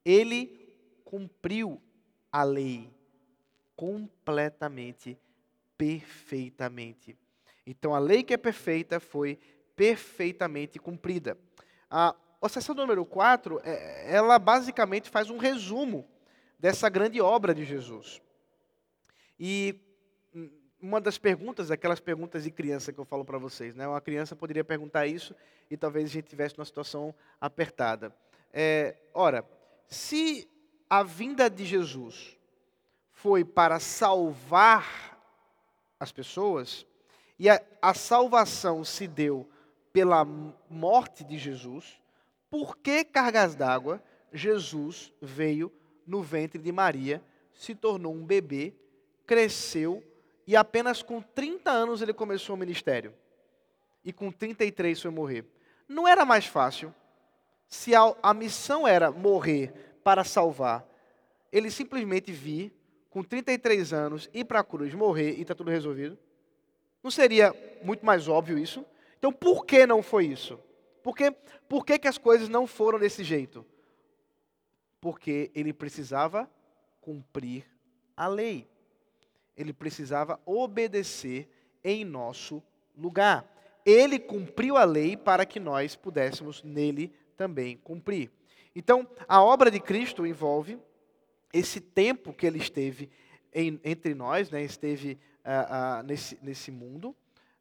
Ele 0.03 0.75
cumpriu 1.05 1.83
a 2.33 2.43
lei 2.43 2.91
completamente, 3.77 5.19
perfeitamente. 5.77 7.14
Então 7.67 7.95
a 7.95 7.99
lei 7.99 8.23
que 8.23 8.33
é 8.33 8.38
perfeita 8.38 8.99
foi 8.99 9.38
perfeitamente 9.77 10.79
cumprida. 10.79 11.37
A, 11.91 12.17
sessão 12.49 12.75
número 12.75 13.05
4, 13.05 13.61
é, 13.62 14.14
ela 14.14 14.38
basicamente 14.38 15.11
faz 15.11 15.29
um 15.29 15.37
resumo 15.37 16.09
dessa 16.59 16.88
grande 16.88 17.21
obra 17.21 17.55
de 17.55 17.67
Jesus. 17.67 18.23
E 19.38 19.88
uma 20.81 21.01
das 21.01 21.19
perguntas, 21.19 21.71
aquelas 21.71 22.01
perguntas 22.01 22.45
de 22.45 22.51
criança 22.51 22.93
que 22.93 22.99
eu 22.99 23.05
falo 23.05 23.25
para 23.25 23.38
vocês, 23.38 23.75
né? 23.75 23.87
Uma 23.87 24.01
criança 24.01 24.37
poderia 24.37 24.64
perguntar 24.64 25.07
isso 25.07 25.35
e 25.71 25.77
talvez 25.77 26.07
a 26.07 26.09
gente 26.09 26.29
tivesse 26.29 26.57
uma 26.57 26.64
situação 26.64 27.14
apertada. 27.41 28.14
É, 28.53 28.97
ora, 29.12 29.45
se 29.88 30.49
a 30.88 31.03
vinda 31.03 31.51
de 31.51 31.64
Jesus 31.64 32.38
foi 33.12 33.45
para 33.45 33.81
salvar 33.81 35.19
as 35.99 36.12
pessoas, 36.12 36.87
e 37.38 37.49
a, 37.49 37.61
a 37.83 37.93
salvação 37.93 38.85
se 38.85 39.09
deu 39.09 39.49
pela 39.93 40.25
morte 40.25 41.25
de 41.25 41.37
Jesus, 41.37 42.01
por 42.49 42.77
que 42.77 43.05
cargas 43.05 43.55
d'água 43.55 44.03
Jesus 44.33 45.12
veio 45.21 45.73
no 46.07 46.23
ventre 46.23 46.61
de 46.61 46.71
Maria, 46.71 47.23
se 47.53 47.75
tornou 47.75 48.14
um 48.14 48.25
bebê, 48.25 48.75
cresceu 49.27 50.03
e 50.49 50.57
apenas 50.57 51.03
com 51.03 51.21
30 51.21 51.71
anos 51.71 52.01
ele 52.01 52.15
começou 52.15 52.57
o 52.57 52.59
ministério. 52.59 53.13
E 54.03 54.15
com 54.15 54.33
33 54.33 54.99
foi 54.99 55.11
morrer. 55.11 55.45
Não 55.87 56.09
era 56.09 56.25
mais 56.25 56.47
fácil 56.47 56.95
se 57.69 57.95
a, 57.95 58.17
a 58.23 58.33
missão 58.33 58.89
era 58.89 59.11
morrer 59.11 60.01
para 60.03 60.25
salvar, 60.25 60.89
ele 61.53 61.71
simplesmente 61.71 62.33
vir 62.33 62.75
com 63.11 63.23
33 63.23 63.93
anos 63.93 64.31
ir 64.33 64.47
para 64.47 64.61
a 64.61 64.65
cruz, 64.65 64.95
morrer 64.95 65.35
e 65.37 65.43
está 65.43 65.55
tudo 65.55 65.71
resolvido? 65.71 66.19
Não 67.03 67.11
seria 67.11 67.55
muito 67.83 68.07
mais 68.07 68.27
óbvio 68.27 68.57
isso? 68.59 68.87
Então, 69.19 69.31
por 69.31 69.67
que 69.67 69.87
não 69.87 70.03
foi 70.03 70.29
isso? 70.29 70.59
Por 71.03 71.15
que, 71.15 71.31
por 71.69 71.85
que, 71.85 71.99
que 71.99 72.09
as 72.09 72.17
coisas 72.17 72.49
não 72.49 72.67
foram 72.67 72.99
desse 72.99 73.23
jeito? 73.23 73.67
Porque 74.99 75.51
ele 75.55 75.75
precisava 75.75 76.51
cumprir 77.03 77.67
a 78.17 78.27
lei. 78.27 78.67
Ele 79.59 79.73
precisava 79.73 80.40
obedecer 80.47 81.49
em 81.85 82.05
nosso 82.05 82.62
lugar. 82.97 83.44
Ele 83.85 84.18
cumpriu 84.18 84.77
a 84.77 84.85
lei 84.85 85.16
para 85.16 85.44
que 85.44 85.59
nós 85.59 85.97
pudéssemos 85.97 86.62
nele 86.62 87.12
também 87.37 87.77
cumprir. 87.77 88.31
Então, 88.75 89.09
a 89.27 89.42
obra 89.42 89.71
de 89.71 89.81
Cristo 89.81 90.25
envolve 90.25 90.79
esse 91.53 91.81
tempo 91.81 92.33
que 92.33 92.47
ele 92.47 92.59
esteve 92.59 93.11
em, 93.53 93.81
entre 93.83 94.14
nós, 94.14 94.51
né, 94.51 94.62
esteve 94.62 95.18
uh, 95.44 96.01
uh, 96.01 96.03
nesse, 96.05 96.38
nesse 96.42 96.71
mundo, 96.71 97.11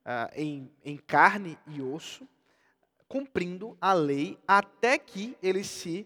uh, 0.05 0.29
em, 0.36 0.71
em 0.83 0.97
carne 0.97 1.57
e 1.65 1.81
osso, 1.81 2.27
cumprindo 3.07 3.77
a 3.79 3.93
lei 3.93 4.38
até 4.47 4.97
que 4.97 5.38
ele 5.41 5.63
se 5.63 6.05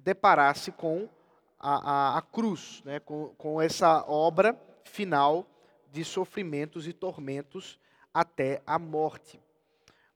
deparasse 0.00 0.72
com 0.72 1.08
a, 1.58 2.16
a, 2.16 2.18
a 2.18 2.22
cruz, 2.22 2.82
né, 2.84 2.98
com, 3.00 3.28
com 3.38 3.62
essa 3.62 4.04
obra 4.08 4.60
final 4.86 5.46
de 5.92 6.04
sofrimentos 6.04 6.86
e 6.86 6.92
tormentos 6.92 7.78
até 8.12 8.62
a 8.66 8.78
morte. 8.78 9.40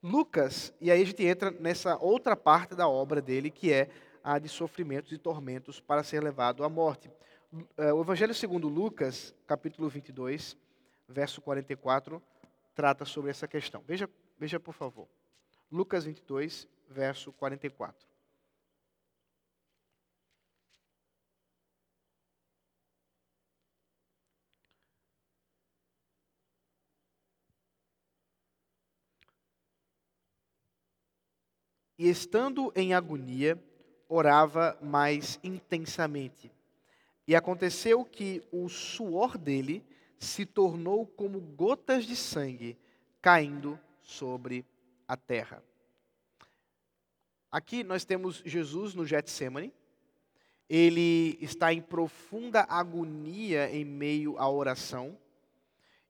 Lucas, 0.02 0.72
e 0.80 0.90
aí 0.90 1.02
a 1.02 1.04
gente 1.04 1.22
entra 1.24 1.50
nessa 1.50 1.98
outra 1.98 2.35
parte 2.35 2.74
da 2.74 2.88
obra 2.88 3.20
dele, 3.20 3.50
que 3.50 3.72
é 3.72 3.90
a 4.24 4.38
de 4.38 4.48
sofrimentos 4.48 5.12
e 5.12 5.18
tormentos 5.18 5.80
para 5.80 6.02
ser 6.02 6.22
levado 6.22 6.64
à 6.64 6.68
morte. 6.68 7.11
É, 7.76 7.92
o 7.92 8.00
Evangelho 8.00 8.35
segundo 8.35 8.68
Lucas, 8.68 9.35
capítulo 9.46 9.88
22, 9.88 10.56
verso 11.09 11.42
44, 11.42 12.22
trata 12.74 13.04
sobre 13.04 13.30
essa 13.30 13.46
questão. 13.46 13.83
Veja, 13.87 14.09
veja 14.38 14.59
por 14.59 14.72
favor. 14.72 15.09
Lucas 15.70 16.04
22, 16.04 16.66
verso 16.88 17.33
44. 17.33 18.09
E 32.00 32.08
estando 32.08 32.72
em 32.74 32.94
agonia, 32.94 33.62
orava 34.08 34.74
mais 34.80 35.38
intensamente. 35.44 36.50
E 37.28 37.36
aconteceu 37.36 38.02
que 38.06 38.42
o 38.50 38.70
suor 38.70 39.36
dele 39.36 39.84
se 40.18 40.46
tornou 40.46 41.04
como 41.04 41.38
gotas 41.38 42.06
de 42.06 42.16
sangue 42.16 42.78
caindo 43.20 43.78
sobre 44.00 44.64
a 45.06 45.14
terra. 45.14 45.62
Aqui 47.52 47.84
nós 47.84 48.02
temos 48.02 48.42
Jesus 48.46 48.94
no 48.94 49.04
Getsemane. 49.04 49.70
Ele 50.70 51.36
está 51.38 51.70
em 51.70 51.82
profunda 51.82 52.62
agonia 52.66 53.70
em 53.70 53.84
meio 53.84 54.38
à 54.38 54.48
oração. 54.48 55.18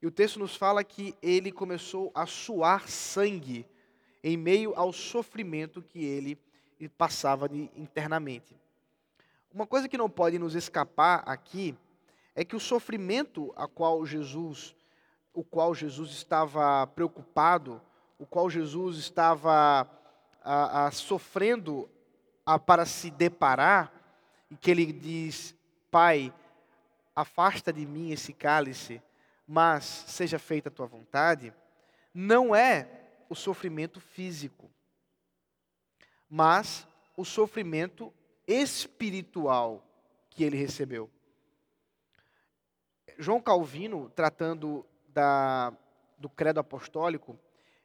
E 0.00 0.06
o 0.06 0.10
texto 0.12 0.38
nos 0.38 0.54
fala 0.54 0.84
que 0.84 1.16
ele 1.20 1.50
começou 1.50 2.12
a 2.14 2.26
suar 2.26 2.88
sangue 2.88 3.66
em 4.22 4.36
meio 4.36 4.72
ao 4.76 4.92
sofrimento 4.92 5.82
que 5.82 6.04
ele 6.04 6.38
passava 6.96 7.48
internamente. 7.76 8.56
Uma 9.52 9.66
coisa 9.66 9.88
que 9.88 9.98
não 9.98 10.08
pode 10.08 10.38
nos 10.38 10.54
escapar 10.54 11.22
aqui 11.26 11.76
é 12.34 12.44
que 12.44 12.54
o 12.54 12.60
sofrimento 12.60 13.52
a 13.56 13.66
qual 13.66 14.04
Jesus, 14.06 14.74
o 15.34 15.42
qual 15.42 15.74
Jesus 15.74 16.10
estava 16.10 16.86
preocupado, 16.86 17.80
o 18.18 18.26
qual 18.26 18.48
Jesus 18.48 18.98
estava 18.98 19.90
a, 20.42 20.86
a, 20.86 20.90
sofrendo 20.90 21.88
a, 22.46 22.58
para 22.58 22.86
se 22.86 23.10
deparar, 23.10 23.92
e 24.50 24.56
que 24.56 24.70
ele 24.70 24.92
diz: 24.92 25.54
Pai, 25.90 26.32
afasta 27.14 27.72
de 27.72 27.84
mim 27.84 28.10
esse 28.10 28.32
cálice, 28.32 29.02
mas 29.46 29.84
seja 29.84 30.38
feita 30.38 30.68
a 30.68 30.72
tua 30.72 30.86
vontade, 30.86 31.52
não 32.14 32.54
é 32.54 32.99
o 33.30 33.34
sofrimento 33.36 34.00
físico, 34.00 34.68
mas 36.28 36.86
o 37.16 37.24
sofrimento 37.24 38.12
espiritual 38.44 39.86
que 40.28 40.42
ele 40.42 40.56
recebeu. 40.56 41.08
João 43.16 43.40
Calvino, 43.40 44.10
tratando 44.10 44.84
da, 45.08 45.72
do 46.18 46.28
credo 46.28 46.58
apostólico, 46.58 47.38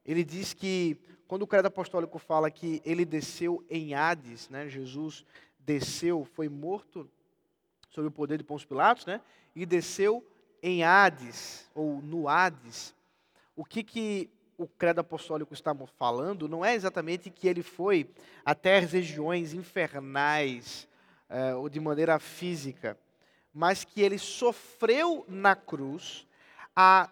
ele 0.03 0.23
diz 0.23 0.51
que 0.51 0.97
quando 1.27 1.43
o 1.43 1.47
credo 1.47 1.67
apostólico 1.67 2.17
fala 2.17 2.49
que 2.49 2.81
ele 2.83 3.05
desceu 3.05 3.63
em 3.69 3.93
Hades, 3.93 4.49
né, 4.49 4.67
Jesus 4.67 5.23
desceu, 5.59 6.25
foi 6.25 6.49
morto 6.49 7.07
sob 7.91 8.07
o 8.07 8.11
poder 8.11 8.39
de 8.39 8.43
Pôncio 8.43 8.67
Pilatos, 8.67 9.05
né, 9.05 9.21
e 9.55 9.63
desceu 9.63 10.25
em 10.61 10.83
Hades, 10.83 11.69
ou 11.75 12.01
no 12.01 12.27
Hades, 12.27 12.95
o 13.55 13.63
que, 13.63 13.83
que 13.83 14.29
o 14.57 14.67
credo 14.67 15.01
apostólico 15.01 15.53
está 15.53 15.75
falando 15.97 16.47
não 16.47 16.63
é 16.63 16.73
exatamente 16.75 17.29
que 17.29 17.47
ele 17.47 17.63
foi 17.63 18.09
até 18.43 18.77
as 18.77 18.91
regiões 18.91 19.53
infernais, 19.53 20.87
é, 21.29 21.55
ou 21.55 21.69
de 21.69 21.79
maneira 21.79 22.19
física, 22.19 22.97
mas 23.53 23.83
que 23.83 24.01
ele 24.01 24.17
sofreu 24.17 25.25
na 25.27 25.55
cruz 25.55 26.27
a, 26.75 27.09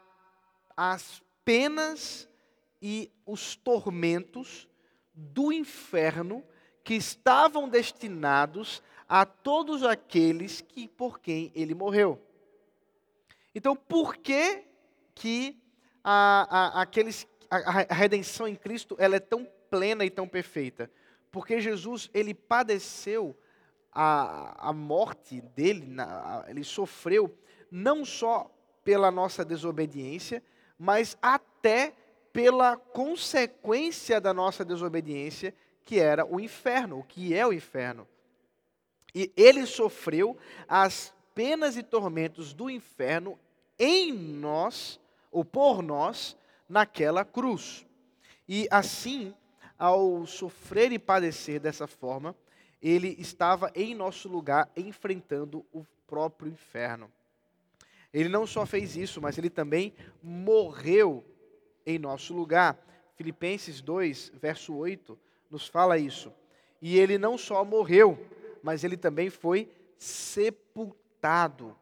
as 0.75 1.21
penas 1.43 2.27
e 2.82 3.12
os 3.25 3.56
tormentos 3.56 4.67
do 5.13 5.51
inferno 5.51 6.43
que 6.84 6.95
estavam 6.95 7.69
destinados 7.69 8.82
a 9.08 9.25
todos 9.25 9.84
aqueles 9.84 10.62
que 10.62 10.88
por 10.88 11.19
quem 11.19 11.51
ele 11.56 11.73
morreu. 11.73 12.21
Então, 13.56 13.75
por 13.75 14.17
que 14.17 14.65
que 15.13 15.62
a, 16.03 16.47
a, 16.49 16.82
aqueles, 16.82 17.27
a, 17.57 17.93
redenção 17.93 18.47
em 18.47 18.55
Cristo 18.55 18.95
ela 18.99 19.15
é 19.15 19.19
tão 19.19 19.47
plena 19.69 20.05
e 20.05 20.09
tão 20.09 20.27
perfeita? 20.27 20.89
Porque 21.31 21.59
Jesus 21.59 22.09
ele 22.13 22.33
padeceu 22.33 23.35
a, 23.91 24.69
a 24.69 24.73
morte 24.73 25.41
dele, 25.41 25.85
na, 25.85 26.45
ele 26.47 26.63
sofreu 26.63 27.37
não 27.71 28.03
só 28.05 28.51
pela 28.83 29.11
nossa 29.11 29.45
desobediência, 29.45 30.43
mas 30.77 31.17
até 31.21 31.93
pela 32.31 32.75
consequência 32.75 34.19
da 34.19 34.33
nossa 34.33 34.65
desobediência, 34.65 35.53
que 35.85 35.99
era 35.99 36.25
o 36.25 36.39
inferno, 36.39 36.99
o 36.99 37.03
que 37.03 37.33
é 37.33 37.45
o 37.45 37.53
inferno. 37.53 38.07
E 39.13 39.31
ele 39.37 39.65
sofreu 39.65 40.35
as 40.67 41.13
penas 41.35 41.77
e 41.77 41.83
tormentos 41.83 42.53
do 42.53 42.69
inferno 42.69 43.37
em 43.77 44.11
nós, 44.11 44.99
ou 45.31 45.45
por 45.45 45.81
nós, 45.81 46.35
naquela 46.67 47.23
cruz. 47.23 47.86
E 48.47 48.67
assim, 48.69 49.34
ao 49.78 50.26
sofrer 50.26 50.91
e 50.91 50.99
padecer 50.99 51.60
dessa 51.60 51.88
forma, 51.88 52.36
ele 52.82 53.15
estava 53.19 53.71
em 53.73 53.95
nosso 53.95 54.28
lugar 54.28 54.69
enfrentando 54.76 55.65
o 55.71 55.86
próprio 56.08 56.52
inferno. 56.52 57.12
Ele 58.13 58.30
não 58.30 58.45
só 58.45 58.65
fez 58.65 58.95
isso, 58.95 59.21
mas 59.21 59.38
ele 59.38 59.49
também 59.49 59.93
morreu 60.21 61.23
em 61.86 61.97
nosso 61.97 62.34
lugar. 62.34 62.78
Filipenses 63.15 63.82
2, 63.82 64.34
verso 64.36 64.76
8, 64.76 65.17
nos 65.49 65.67
fala 65.67 65.97
isso. 65.97 66.32
E 66.82 66.97
ele 66.97 67.17
não 67.17 67.38
só 67.38 67.63
morreu, 67.63 68.19
mas 68.62 68.84
ele 68.84 68.97
também 68.97 69.30
foi 69.30 69.71
sepultado. 69.97 71.76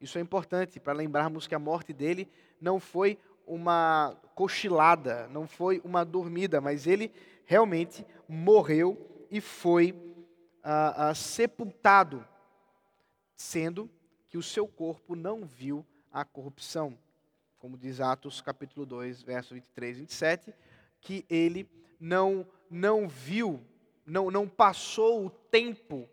Isso 0.00 0.18
é 0.18 0.20
importante 0.20 0.78
para 0.80 0.92
lembrarmos 0.92 1.46
que 1.46 1.54
a 1.54 1.58
morte 1.58 1.92
dele 1.92 2.28
não 2.60 2.78
foi 2.78 3.18
uma 3.46 4.16
cochilada, 4.34 5.28
não 5.28 5.46
foi 5.46 5.80
uma 5.84 6.04
dormida, 6.04 6.60
mas 6.60 6.86
ele 6.86 7.12
realmente 7.44 8.04
morreu 8.28 9.26
e 9.30 9.40
foi 9.40 9.94
ah, 10.62 11.10
ah, 11.10 11.14
sepultado, 11.14 12.26
sendo 13.36 13.90
que 14.28 14.38
o 14.38 14.42
seu 14.42 14.66
corpo 14.66 15.14
não 15.14 15.44
viu 15.44 15.84
a 16.10 16.24
corrupção. 16.24 16.98
Como 17.58 17.78
diz 17.78 18.00
Atos 18.00 18.40
capítulo 18.40 18.84
2, 18.86 19.22
verso 19.22 19.54
23 19.54 19.96
e 19.96 20.00
27, 20.00 20.54
que 21.00 21.24
ele 21.28 21.68
não, 22.00 22.46
não 22.70 23.08
viu, 23.08 23.60
não, 24.06 24.30
não 24.30 24.48
passou 24.48 25.26
o 25.26 25.30
tempo 25.30 26.08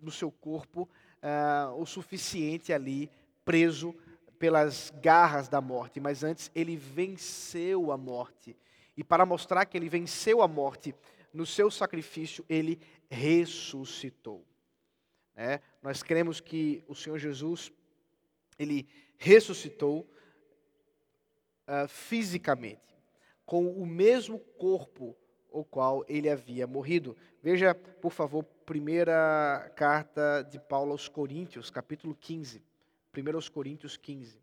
no 0.00 0.10
seu 0.10 0.30
corpo 0.30 0.88
uh, 1.22 1.80
o 1.80 1.86
suficiente 1.86 2.72
ali, 2.72 3.10
preso 3.44 3.94
pelas 4.42 4.92
garras 5.00 5.46
da 5.46 5.60
morte, 5.60 6.00
mas 6.00 6.24
antes 6.24 6.50
ele 6.52 6.76
venceu 6.76 7.92
a 7.92 7.96
morte. 7.96 8.56
E 8.96 9.04
para 9.04 9.24
mostrar 9.24 9.64
que 9.64 9.78
ele 9.78 9.88
venceu 9.88 10.42
a 10.42 10.48
morte 10.48 10.92
no 11.32 11.46
seu 11.46 11.70
sacrifício, 11.70 12.44
ele 12.48 12.80
ressuscitou. 13.08 14.44
É, 15.36 15.60
nós 15.80 16.02
cremos 16.02 16.40
que 16.40 16.82
o 16.88 16.94
Senhor 16.96 17.20
Jesus, 17.20 17.70
ele 18.58 18.88
ressuscitou 19.16 20.10
uh, 21.68 21.86
fisicamente, 21.86 22.98
com 23.46 23.68
o 23.68 23.86
mesmo 23.86 24.40
corpo 24.40 25.16
o 25.52 25.64
qual 25.64 26.04
ele 26.08 26.28
havia 26.28 26.66
morrido. 26.66 27.16
Veja, 27.40 27.76
por 27.76 28.10
favor, 28.10 28.42
primeira 28.66 29.70
carta 29.76 30.42
de 30.42 30.58
Paulo 30.58 30.90
aos 30.90 31.06
Coríntios, 31.06 31.70
capítulo 31.70 32.12
15. 32.16 32.71
1 33.16 33.34
aos 33.34 33.48
Coríntios 33.48 33.96
15. 33.96 34.40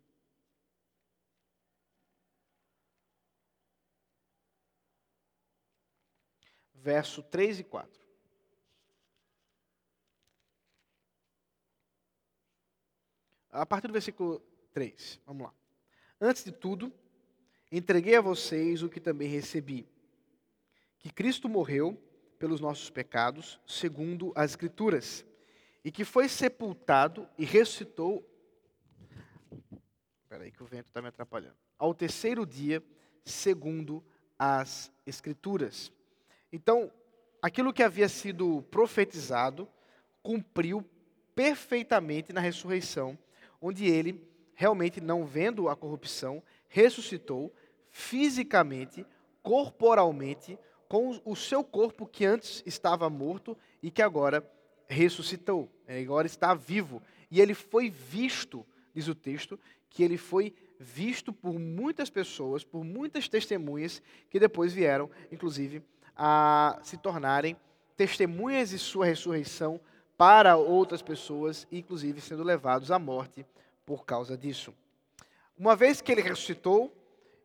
Verso 6.74 7.22
3 7.22 7.60
e 7.60 7.64
4. 7.64 8.00
A 13.52 13.66
partir 13.66 13.88
do 13.88 13.92
versículo 13.92 14.40
3, 14.72 15.20
vamos 15.26 15.42
lá. 15.44 15.54
Antes 16.20 16.44
de 16.44 16.52
tudo, 16.52 16.92
entreguei 17.70 18.14
a 18.14 18.20
vocês 18.20 18.82
o 18.82 18.88
que 18.88 19.00
também 19.00 19.28
recebi 19.28 19.88
que 21.00 21.10
Cristo 21.10 21.48
morreu 21.48 21.98
pelos 22.38 22.60
nossos 22.60 22.90
pecados, 22.90 23.58
segundo 23.66 24.32
as 24.36 24.52
Escrituras, 24.52 25.24
e 25.84 25.90
que 25.90 26.04
foi 26.04 26.28
sepultado 26.28 27.28
e 27.36 27.44
ressuscitou. 27.44 28.24
Espera 30.30 30.44
aí 30.44 30.52
que 30.52 30.62
o 30.62 30.66
vento 30.66 30.86
está 30.86 31.02
me 31.02 31.08
atrapalhando. 31.08 31.56
Ao 31.76 31.92
terceiro 31.92 32.46
dia, 32.46 32.80
segundo 33.24 34.00
as 34.38 34.92
Escrituras. 35.04 35.92
Então, 36.52 36.88
aquilo 37.42 37.72
que 37.72 37.82
havia 37.82 38.08
sido 38.08 38.62
profetizado 38.70 39.68
cumpriu 40.22 40.88
perfeitamente 41.34 42.32
na 42.32 42.40
ressurreição, 42.40 43.18
onde 43.60 43.86
ele, 43.86 44.24
realmente 44.54 45.00
não 45.00 45.26
vendo 45.26 45.68
a 45.68 45.74
corrupção, 45.74 46.40
ressuscitou 46.68 47.52
fisicamente, 47.90 49.04
corporalmente, 49.42 50.56
com 50.88 51.20
o 51.24 51.34
seu 51.34 51.64
corpo 51.64 52.06
que 52.06 52.24
antes 52.24 52.62
estava 52.64 53.10
morto 53.10 53.58
e 53.82 53.90
que 53.90 54.00
agora 54.00 54.48
ressuscitou, 54.86 55.68
agora 55.88 56.28
está 56.28 56.54
vivo. 56.54 57.02
E 57.32 57.40
ele 57.40 57.52
foi 57.52 57.90
visto, 57.90 58.64
diz 58.94 59.08
o 59.08 59.14
texto, 59.14 59.58
que 59.88 60.02
ele 60.02 60.16
foi 60.16 60.54
visto 60.78 61.32
por 61.32 61.58
muitas 61.58 62.08
pessoas, 62.08 62.64
por 62.64 62.84
muitas 62.84 63.28
testemunhas, 63.28 64.02
que 64.30 64.38
depois 64.38 64.72
vieram, 64.72 65.10
inclusive, 65.30 65.82
a 66.16 66.78
se 66.82 66.96
tornarem 66.96 67.56
testemunhas 67.96 68.70
de 68.70 68.78
sua 68.78 69.06
ressurreição 69.06 69.80
para 70.16 70.56
outras 70.56 71.02
pessoas, 71.02 71.66
inclusive 71.70 72.20
sendo 72.20 72.42
levados 72.42 72.90
à 72.90 72.98
morte 72.98 73.44
por 73.84 74.04
causa 74.04 74.36
disso. 74.36 74.72
Uma 75.58 75.76
vez 75.76 76.00
que 76.00 76.10
ele 76.10 76.22
ressuscitou 76.22 76.94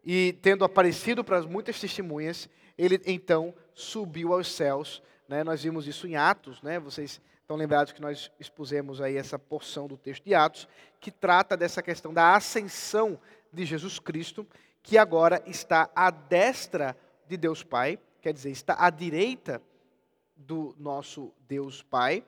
e 0.04 0.38
tendo 0.42 0.64
aparecido 0.64 1.24
para 1.24 1.42
muitas 1.42 1.80
testemunhas, 1.80 2.48
ele 2.78 3.02
então 3.06 3.54
subiu 3.74 4.34
aos 4.34 4.52
céus. 4.52 5.02
Né? 5.28 5.44
Nós 5.44 5.64
vimos 5.64 5.88
isso 5.88 6.08
em 6.08 6.16
Atos, 6.16 6.62
né? 6.62 6.80
vocês 6.80 7.20
estão 7.46 7.56
lembrados 7.56 7.94
que 7.94 8.02
nós 8.02 8.32
expusemos 8.40 9.00
aí 9.00 9.18
essa 9.18 9.38
porção 9.38 9.86
do 9.86 9.96
texto 9.96 10.24
de 10.24 10.34
Atos, 10.34 10.68
que 11.00 11.12
trata 11.12 11.56
dessa 11.56 11.80
questão 11.80 12.12
da 12.12 12.36
ascensão 12.36 13.20
de 13.54 13.64
Jesus 13.64 14.00
Cristo, 14.00 14.48
que 14.82 14.98
agora 14.98 15.40
está 15.46 15.88
à 15.96 16.10
destra 16.10 16.98
de 17.28 17.38
Deus 17.38 17.62
Pai, 17.62 18.00
quer 18.20 18.34
dizer, 18.34 18.50
está 18.50 18.76
à 18.80 18.90
direita 18.90 19.62
do 20.36 20.76
nosso 20.80 21.32
Deus 21.48 21.84
Pai, 21.84 22.26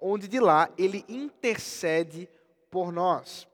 onde 0.00 0.26
de 0.26 0.40
lá 0.40 0.68
ele 0.76 1.04
intercede 1.08 2.28
por 2.72 2.90
nós. 2.90 3.46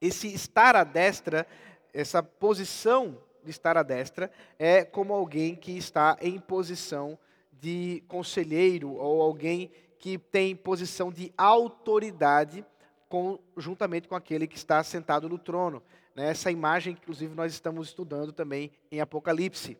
Esse 0.00 0.32
estar 0.32 0.76
à 0.76 0.84
destra, 0.84 1.44
essa 1.92 2.22
posição 2.22 3.20
de 3.42 3.50
estar 3.50 3.76
à 3.76 3.82
destra 3.82 4.30
é 4.60 4.84
como 4.84 5.12
alguém 5.12 5.56
que 5.56 5.76
está 5.76 6.16
em 6.20 6.38
posição 6.38 7.18
de 7.52 8.04
conselheiro 8.06 8.92
ou 8.92 9.20
alguém 9.20 9.72
que 10.04 10.18
tem 10.18 10.54
posição 10.54 11.10
de 11.10 11.32
autoridade 11.34 12.62
com, 13.08 13.38
juntamente 13.56 14.06
com 14.06 14.14
aquele 14.14 14.46
que 14.46 14.54
está 14.54 14.82
sentado 14.84 15.30
no 15.30 15.38
trono. 15.38 15.82
Né? 16.14 16.28
Essa 16.28 16.50
imagem, 16.50 16.92
inclusive, 16.92 17.34
nós 17.34 17.54
estamos 17.54 17.88
estudando 17.88 18.30
também 18.30 18.70
em 18.92 19.00
Apocalipse. 19.00 19.78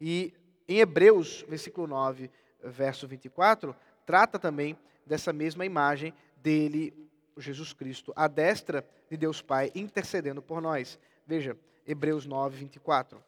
E 0.00 0.32
em 0.68 0.78
Hebreus, 0.78 1.44
versículo 1.48 1.88
9, 1.88 2.30
verso 2.62 3.08
24, 3.08 3.74
trata 4.06 4.38
também 4.38 4.78
dessa 5.04 5.32
mesma 5.32 5.66
imagem 5.66 6.14
dele, 6.36 6.94
Jesus 7.36 7.72
Cristo, 7.72 8.12
à 8.14 8.28
destra 8.28 8.88
de 9.10 9.16
Deus 9.16 9.42
Pai, 9.42 9.72
intercedendo 9.74 10.40
por 10.40 10.62
nós. 10.62 11.00
Veja, 11.26 11.58
Hebreus 11.84 12.26
9, 12.26 12.58
24. 12.58 13.20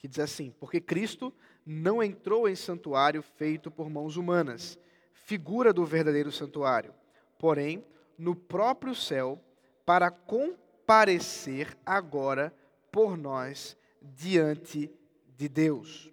Que 0.00 0.08
diz 0.08 0.18
assim: 0.18 0.52
Porque 0.58 0.80
Cristo 0.80 1.32
não 1.64 2.02
entrou 2.02 2.48
em 2.48 2.56
santuário 2.56 3.22
feito 3.22 3.70
por 3.70 3.90
mãos 3.90 4.16
humanas, 4.16 4.78
figura 5.12 5.72
do 5.72 5.84
verdadeiro 5.84 6.32
santuário, 6.32 6.94
porém 7.38 7.84
no 8.18 8.34
próprio 8.34 8.94
céu, 8.94 9.38
para 9.84 10.10
comparecer 10.10 11.76
agora 11.84 12.54
por 12.90 13.16
nós 13.16 13.76
diante 14.00 14.90
de 15.36 15.48
Deus. 15.48 16.10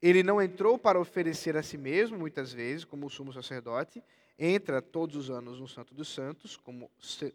Ele 0.00 0.22
não 0.22 0.40
entrou 0.40 0.78
para 0.78 1.00
oferecer 1.00 1.56
a 1.56 1.62
si 1.62 1.76
mesmo, 1.76 2.18
muitas 2.18 2.52
vezes, 2.52 2.84
como 2.84 3.06
o 3.06 3.10
sumo 3.10 3.32
sacerdote, 3.32 4.02
entra 4.38 4.80
todos 4.80 5.16
os 5.16 5.30
anos 5.30 5.58
no 5.58 5.66
Santo 5.66 5.94
dos 5.94 6.08
Santos, 6.08 6.56
como, 6.56 6.90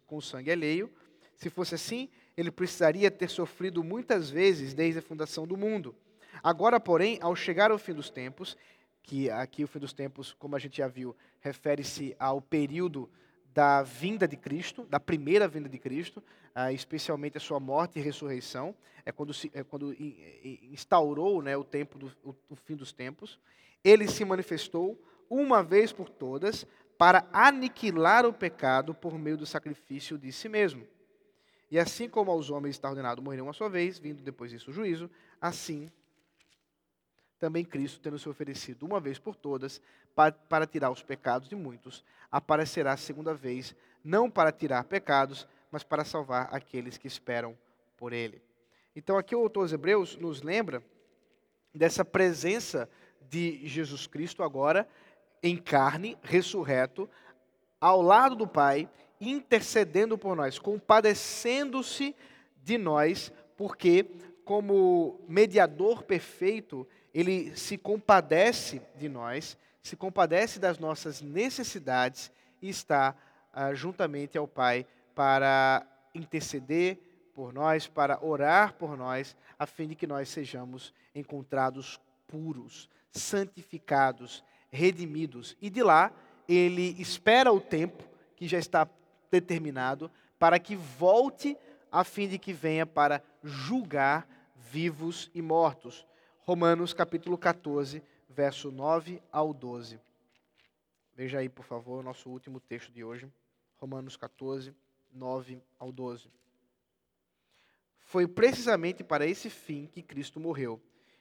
com 0.05 0.21
sangue 0.21 0.51
alheio. 0.51 0.89
Se 1.35 1.49
fosse 1.49 1.75
assim, 1.75 2.09
ele 2.35 2.51
precisaria 2.51 3.11
ter 3.11 3.29
sofrido 3.29 3.83
muitas 3.83 4.29
vezes 4.29 4.73
desde 4.73 4.99
a 4.99 5.01
fundação 5.01 5.45
do 5.45 5.57
mundo. 5.57 5.95
Agora, 6.41 6.79
porém, 6.79 7.19
ao 7.21 7.35
chegar 7.35 7.71
ao 7.71 7.77
fim 7.77 7.93
dos 7.93 8.09
tempos, 8.09 8.57
que 9.01 9.29
aqui 9.29 9.63
o 9.63 9.67
fim 9.67 9.79
dos 9.79 9.93
tempos, 9.93 10.33
como 10.33 10.55
a 10.55 10.59
gente 10.59 10.77
já 10.77 10.87
viu, 10.87 11.15
refere-se 11.41 12.15
ao 12.17 12.41
período 12.41 13.09
da 13.53 13.83
vinda 13.83 14.27
de 14.27 14.35
Cristo, 14.35 14.85
da 14.85 14.99
primeira 14.99 15.47
vinda 15.47 15.69
de 15.69 15.77
Cristo, 15.77 16.23
ah, 16.55 16.71
especialmente 16.71 17.37
a 17.37 17.41
sua 17.41 17.59
morte 17.59 17.99
e 17.99 18.01
ressurreição, 18.01 18.75
é 19.05 19.11
quando, 19.11 19.33
se, 19.33 19.51
é 19.53 19.63
quando 19.63 19.95
instaurou 20.71 21.41
né, 21.41 21.55
o 21.55 21.63
tempo 21.63 21.99
do 21.99 22.11
o, 22.23 22.35
o 22.49 22.55
fim 22.55 22.75
dos 22.75 22.91
tempos. 22.91 23.39
Ele 23.83 24.07
se 24.07 24.23
manifestou 24.23 24.99
uma 25.29 25.61
vez 25.61 25.91
por 25.91 26.09
todas 26.09 26.65
para 26.97 27.27
aniquilar 27.33 28.25
o 28.25 28.33
pecado 28.33 28.93
por 28.93 29.17
meio 29.17 29.37
do 29.37 29.45
sacrifício 29.45 30.17
de 30.17 30.31
si 30.31 30.47
mesmo. 30.47 30.87
E 31.73 31.79
assim 31.79 32.07
como 32.07 32.29
aos 32.29 32.51
homens 32.51 32.75
está 32.75 32.87
ordenado 32.87 33.19
morrer 33.19 33.41
uma 33.41 33.51
só 33.51 33.67
vez, 33.67 33.97
vindo 33.97 34.21
depois 34.21 34.51
disso 34.51 34.69
o 34.69 34.73
juízo, 34.73 35.09
assim 35.41 35.89
também 37.39 37.65
Cristo, 37.65 37.99
tendo 37.99 38.19
se 38.19 38.29
oferecido 38.29 38.85
uma 38.85 38.99
vez 38.99 39.17
por 39.17 39.35
todas 39.35 39.81
para, 40.13 40.31
para 40.33 40.67
tirar 40.67 40.91
os 40.91 41.01
pecados 41.01 41.49
de 41.49 41.55
muitos, 41.55 42.03
aparecerá 42.31 42.95
segunda 42.95 43.33
vez, 43.33 43.75
não 44.03 44.29
para 44.29 44.51
tirar 44.51 44.83
pecados, 44.83 45.47
mas 45.71 45.83
para 45.83 46.05
salvar 46.05 46.47
aqueles 46.53 46.95
que 46.95 47.07
esperam 47.07 47.57
por 47.97 48.13
ele. 48.13 48.39
Então, 48.95 49.17
aqui 49.17 49.35
o 49.35 49.39
autor 49.39 49.63
dos 49.63 49.73
Hebreus 49.73 50.15
nos 50.15 50.43
lembra 50.43 50.83
dessa 51.73 52.05
presença 52.05 52.87
de 53.19 53.67
Jesus 53.67 54.05
Cristo 54.05 54.43
agora 54.43 54.87
em 55.41 55.57
carne, 55.57 56.19
ressurreto, 56.21 57.09
ao 57.81 57.99
lado 57.99 58.35
do 58.35 58.47
Pai, 58.47 58.87
intercedendo 59.19 60.17
por 60.17 60.35
nós, 60.35 60.59
compadecendo-se 60.59 62.15
de 62.63 62.77
nós, 62.77 63.31
porque, 63.55 64.05
como 64.43 65.19
mediador 65.27 66.03
perfeito, 66.03 66.87
ele 67.13 67.55
se 67.55 67.77
compadece 67.77 68.81
de 68.97 69.07
nós, 69.07 69.57
se 69.81 69.95
compadece 69.95 70.59
das 70.59 70.79
nossas 70.79 71.21
necessidades 71.21 72.31
e 72.61 72.69
está 72.69 73.15
ah, 73.53 73.73
juntamente 73.73 74.37
ao 74.37 74.47
Pai 74.47 74.85
para 75.13 75.85
interceder 76.15 76.97
por 77.33 77.53
nós, 77.53 77.87
para 77.87 78.23
orar 78.23 78.73
por 78.73 78.97
nós, 78.97 79.35
a 79.57 79.65
fim 79.65 79.87
de 79.87 79.95
que 79.95 80.07
nós 80.07 80.29
sejamos 80.29 80.93
encontrados 81.13 81.99
puros, 82.27 82.89
santificados, 83.11 84.43
redimidos. 84.71 85.55
E 85.61 85.69
de 85.69 85.83
lá, 85.83 86.11
ele 86.47 86.99
espera 86.99 87.51
o 87.51 87.61
tempo 87.61 88.03
que 88.35 88.47
já 88.47 88.57
está 88.57 88.87
determinado 89.33 90.11
para 90.37 90.59
que 90.59 90.75
volte 90.75 91.57
a 91.91 92.03
fim 92.03 92.27
de 92.27 92.37
que 92.37 92.53
venha 92.53 92.85
para 92.85 93.23
julgar 93.43 94.27
vivos 94.55 95.31
e 95.33 95.41
mortos. 95.41 96.05
Romanos 96.41 96.93
capítulo 96.93 97.37
14, 97.37 98.03
verso 98.29 98.71
9 98.71 99.21
ao 99.31 99.53
12. 99.53 99.99
Veja 101.15 101.39
aí, 101.39 101.49
por 101.49 101.65
favor, 101.65 101.99
o 101.99 102.03
nosso 102.03 102.29
último 102.29 102.59
texto 102.59 102.91
de 102.91 103.03
hoje. 103.03 103.27
Romanos 103.77 104.15
14, 104.15 104.73
9 105.11 105.61
ao 105.79 105.91
12. 105.91 106.29
Foi 107.99 108.27
precisamente 108.27 109.03
para 109.03 109.25
esse 109.25 109.49
fim 109.49 109.87
que 109.87 110.03
Cristo 110.03 110.39
morreu 110.39 110.79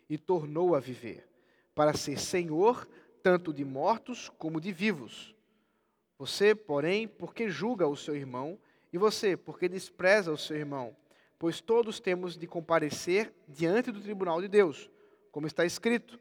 e 0.09 0.19
tornou 0.19 0.75
a 0.75 0.81
viver, 0.81 1.27
para 1.75 1.95
ser 1.95 2.19
Senhor 2.19 2.87
tanto 3.23 3.53
de 3.53 3.65
mortos 3.65 4.29
como 4.37 4.61
de 4.61 4.73
vivos. 4.73 5.32
Você, 6.23 6.55
porém, 6.55 7.09
porque 7.09 7.51
julga 7.51 7.89
o 7.89 7.97
seu 7.97 8.15
irmão, 8.15 8.57
e 8.93 8.97
você, 8.97 9.37
porque 9.37 9.69
despreza 9.69 10.31
o 10.31 10.39
seu 10.39 10.57
irmão, 10.57 10.97
pois 11.37 11.61
todos 11.61 11.99
temos 11.99 12.39
de 12.39 12.47
comparecer 12.47 13.35
diante 13.49 13.91
do 13.91 14.01
tribunal 14.01 14.41
de 14.41 14.47
Deus 14.47 14.89
como 15.33 15.49
está 15.49 15.65
escrito: 15.65 16.21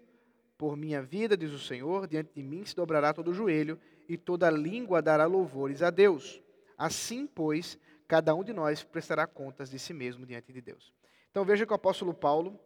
Por 0.57 0.75
minha 0.75 1.03
vida, 1.03 1.37
diz 1.37 1.51
o 1.51 1.59
Senhor, 1.59 2.07
diante 2.07 2.31
de 2.33 2.41
mim 2.41 2.65
se 2.65 2.75
dobrará 2.75 3.13
todo 3.13 3.29
o 3.29 3.33
joelho 3.35 3.79
e 4.09 4.17
toda 4.17 4.49
língua 4.49 5.03
dará 5.03 5.27
louvores 5.27 5.83
a 5.83 5.91
Deus. 5.91 6.41
Assim, 6.75 7.27
pois, 7.27 7.77
cada 8.07 8.33
um 8.33 8.43
de 8.43 8.53
nós 8.53 8.83
prestará 8.83 9.27
contas 9.27 9.69
de 9.69 9.77
si 9.77 9.93
mesmo 9.93 10.25
diante 10.25 10.51
de 10.51 10.61
Deus. 10.61 10.91
Então 11.29 11.45
veja 11.45 11.63
que 11.63 11.71
o 11.71 11.75
apóstolo 11.75 12.11
Paulo, 12.11 12.59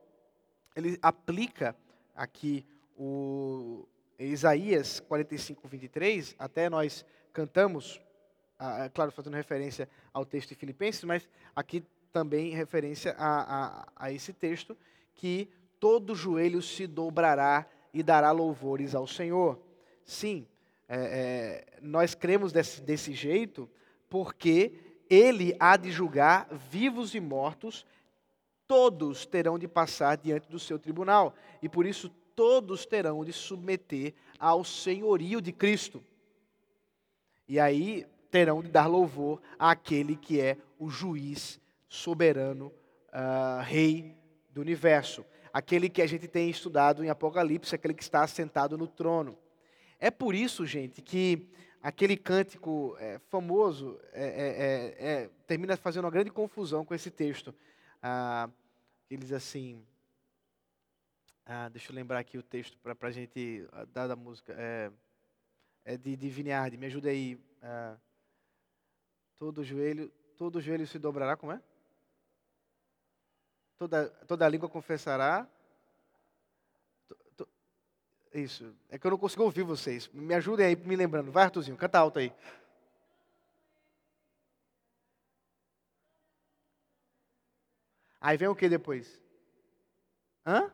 ele 0.73 0.97
aplica 1.01 1.75
aqui 2.15 2.65
o 2.97 3.85
Isaías 4.17 5.01
45, 5.01 5.67
23, 5.67 6.33
até 6.39 6.69
nós 6.69 7.05
cantamos, 7.35 8.01
ah, 8.57 8.89
claro, 8.93 9.11
fazendo 9.11 9.35
referência 9.35 9.89
ao 10.13 10.25
texto 10.25 10.49
de 10.49 10.55
Filipenses, 10.55 11.03
mas 11.03 11.27
aqui 11.53 11.83
também 12.13 12.55
referência 12.55 13.13
a, 13.17 13.81
a, 13.81 13.87
a 13.97 14.11
esse 14.13 14.31
texto, 14.31 14.75
que 15.13 15.49
todo 15.77 16.15
joelho 16.15 16.61
se 16.61 16.87
dobrará 16.87 17.65
e 17.93 18.01
dará 18.01 18.31
louvores 18.31 18.95
ao 18.95 19.05
Senhor. 19.05 19.59
Sim, 20.05 20.47
é, 20.87 20.97
é, 20.97 21.79
nós 21.81 22.15
cremos 22.15 22.53
desse, 22.53 22.81
desse 22.81 23.13
jeito 23.13 23.69
porque 24.09 24.73
Ele 25.09 25.53
há 25.59 25.75
de 25.75 25.91
julgar 25.91 26.47
vivos 26.69 27.15
e 27.15 27.19
mortos, 27.19 27.85
todos 28.65 29.25
terão 29.25 29.59
de 29.59 29.67
passar 29.67 30.15
diante 30.15 30.49
do 30.49 30.57
seu 30.57 30.79
tribunal, 30.79 31.35
e 31.61 31.67
por 31.67 31.85
isso 31.85 32.09
todos 32.33 32.85
terão 32.85 33.25
de 33.25 33.33
submeter 33.33 34.13
ao 34.39 34.63
senhorio 34.63 35.41
de 35.41 35.51
Cristo. 35.51 36.01
E 37.47 37.59
aí 37.59 38.05
terão 38.31 38.61
de 38.61 38.69
dar 38.69 38.87
louvor 38.87 39.41
àquele 39.57 40.15
que 40.15 40.41
é 40.41 40.57
o 40.77 40.89
juiz 40.89 41.59
soberano, 41.87 42.73
uh, 43.13 43.61
rei 43.63 44.15
do 44.49 44.61
universo 44.61 45.25
aquele 45.55 45.89
que 45.89 46.01
a 46.01 46.05
gente 46.05 46.27
tem 46.27 46.49
estudado 46.49 47.01
em 47.01 47.09
Apocalipse, 47.09 47.73
aquele 47.73 47.93
que 47.93 48.03
está 48.03 48.21
assentado 48.21 48.77
no 48.77 48.87
trono. 48.87 49.39
É 49.97 50.11
por 50.11 50.35
isso, 50.35 50.65
gente, 50.65 51.01
que 51.01 51.47
aquele 51.81 52.17
cântico 52.17 52.93
é, 52.99 53.19
famoso 53.29 53.97
é, 54.11 54.97
é, 54.99 55.29
termina 55.47 55.77
fazendo 55.77 56.03
uma 56.03 56.11
grande 56.11 56.29
confusão 56.29 56.83
com 56.83 56.93
esse 56.93 57.09
texto. 57.09 57.55
Ah, 58.03 58.49
ele 59.09 59.21
diz 59.21 59.31
assim. 59.31 59.81
Ah, 61.45 61.69
deixa 61.69 61.89
eu 61.89 61.95
lembrar 61.95 62.19
aqui 62.19 62.37
o 62.37 62.43
texto 62.43 62.77
para 62.79 62.93
a 63.07 63.11
gente 63.11 63.65
ah, 63.71 63.85
dar 63.85 64.07
da 64.07 64.15
música. 64.17 64.53
É, 65.85 65.93
é 65.93 65.97
de, 65.97 66.15
de 66.17 66.29
Vineyard, 66.29 66.75
me 66.77 66.87
ajuda 66.87 67.09
aí. 67.09 67.39
Ah, 67.61 67.95
todo 69.37 69.63
joelho, 69.63 70.11
todo 70.37 70.59
joelho 70.59 70.87
se 70.87 70.99
dobrará, 70.99 71.37
como 71.37 71.51
é? 71.51 71.61
toda, 73.77 74.09
toda 74.27 74.49
língua 74.49 74.69
confessará. 74.69 75.47
Isso. 78.33 78.75
É 78.89 78.97
que 78.97 79.07
eu 79.07 79.11
não 79.11 79.17
consigo 79.17 79.43
ouvir 79.43 79.63
vocês. 79.63 80.09
Me 80.09 80.33
ajudem 80.33 80.65
aí, 80.65 80.75
me 80.75 80.95
lembrando. 80.95 81.31
Vai, 81.31 81.45
Artuzinho, 81.45 81.77
canta 81.77 81.99
alto 81.99 82.19
aí. 82.19 82.33
Aí 88.19 88.35
vem 88.37 88.47
o 88.47 88.55
que 88.55 88.67
depois? 88.67 89.21
Hã? 90.45 90.69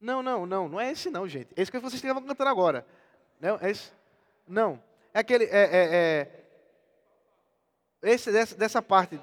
Não, 0.00 0.22
não, 0.22 0.46
não. 0.46 0.68
Não 0.68 0.80
é 0.80 0.90
esse 0.90 1.10
não, 1.10 1.28
gente. 1.28 1.52
Esse 1.56 1.70
que 1.70 1.78
vocês 1.78 2.02
estavam 2.02 2.22
cantando 2.22 2.48
agora. 2.48 2.86
Não, 3.40 3.58
é 3.60 3.70
esse. 3.70 3.92
Não. 4.46 4.82
É 5.12 5.20
aquele. 5.20 5.44
É, 5.44 5.48
é, 5.50 6.28
é 8.02 8.12
esse, 8.12 8.30
dessa, 8.30 8.54
dessa 8.54 8.82
parte 8.82 9.18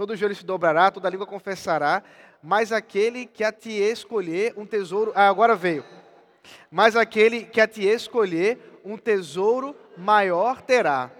Todo 0.00 0.16
joelho 0.16 0.34
se 0.34 0.46
dobrará, 0.46 0.90
toda 0.90 1.10
língua 1.10 1.26
confessará, 1.26 2.02
mas 2.42 2.72
aquele 2.72 3.26
que 3.26 3.44
a 3.44 3.52
ti 3.52 3.72
escolher 3.72 4.54
um 4.56 4.64
tesouro. 4.64 5.12
Ah, 5.14 5.28
agora 5.28 5.54
veio. 5.54 5.84
Mas 6.70 6.96
aquele 6.96 7.44
que 7.44 7.60
a 7.60 7.68
ti 7.68 7.84
escolher 7.84 8.80
um 8.82 8.96
tesouro 8.96 9.76
maior 9.98 10.62
terá. 10.62 11.10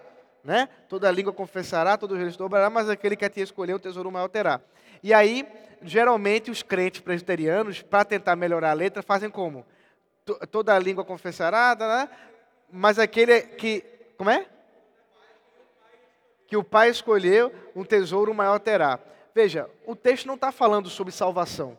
Né? 0.42 0.66
Toda 0.88 1.10
língua 1.10 1.30
confessará, 1.30 1.98
todo 1.98 2.16
joelho 2.16 2.32
se 2.32 2.38
dobrará, 2.38 2.70
mas 2.70 2.88
aquele 2.88 3.16
que 3.16 3.24
a 3.26 3.28
ti 3.28 3.42
escolher 3.42 3.74
um 3.74 3.78
tesouro 3.78 4.10
maior 4.10 4.28
terá. 4.28 4.62
E 5.02 5.12
aí, 5.12 5.46
geralmente, 5.82 6.50
os 6.50 6.62
crentes 6.62 7.02
presbiterianos, 7.02 7.82
para 7.82 8.02
tentar 8.02 8.34
melhorar 8.34 8.70
a 8.70 8.72
letra, 8.72 9.02
fazem 9.02 9.28
como? 9.28 9.66
Toda 10.50 10.78
língua 10.78 11.04
confessará, 11.04 11.74
né? 11.74 12.08
mas 12.70 12.98
aquele 12.98 13.40
que. 13.42 13.84
Como 14.16 14.30
é? 14.30 14.46
que 16.50 16.56
o 16.56 16.64
pai 16.64 16.90
escolheu, 16.90 17.54
um 17.76 17.84
tesouro 17.84 18.34
maior 18.34 18.58
terá. 18.58 18.98
Veja, 19.32 19.70
o 19.86 19.94
texto 19.94 20.26
não 20.26 20.34
está 20.34 20.50
falando 20.50 20.90
sobre 20.90 21.12
salvação. 21.12 21.78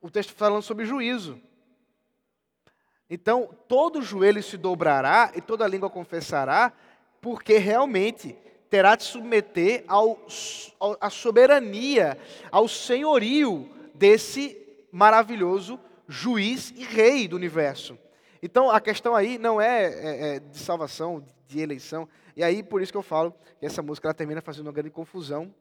O 0.00 0.08
texto 0.08 0.30
está 0.30 0.46
falando 0.46 0.62
sobre 0.62 0.84
juízo. 0.84 1.40
Então, 3.10 3.50
todo 3.66 4.00
joelho 4.00 4.40
se 4.40 4.56
dobrará 4.56 5.32
e 5.34 5.40
toda 5.40 5.66
língua 5.66 5.90
confessará, 5.90 6.72
porque 7.20 7.58
realmente 7.58 8.38
terá 8.70 8.94
de 8.94 9.02
submeter 9.02 9.82
ao, 9.88 10.16
à 11.00 11.10
soberania, 11.10 12.16
ao 12.52 12.68
senhorio 12.68 13.68
desse 13.96 14.86
maravilhoso 14.92 15.78
juiz 16.12 16.72
e 16.76 16.84
rei 16.84 17.26
do 17.26 17.36
universo. 17.36 17.98
Então, 18.42 18.70
a 18.70 18.80
questão 18.80 19.14
aí 19.14 19.38
não 19.38 19.60
é, 19.60 19.84
é, 19.86 20.36
é 20.36 20.40
de 20.40 20.58
salvação, 20.58 21.24
de 21.46 21.60
eleição, 21.60 22.08
e 22.36 22.42
aí, 22.42 22.62
por 22.62 22.80
isso 22.80 22.92
que 22.92 22.98
eu 22.98 23.02
falo 23.02 23.34
que 23.58 23.66
essa 23.66 23.82
música 23.82 24.08
ela 24.08 24.14
termina 24.14 24.40
fazendo 24.40 24.66
uma 24.66 24.72
grande 24.72 24.90
confusão. 24.90 25.52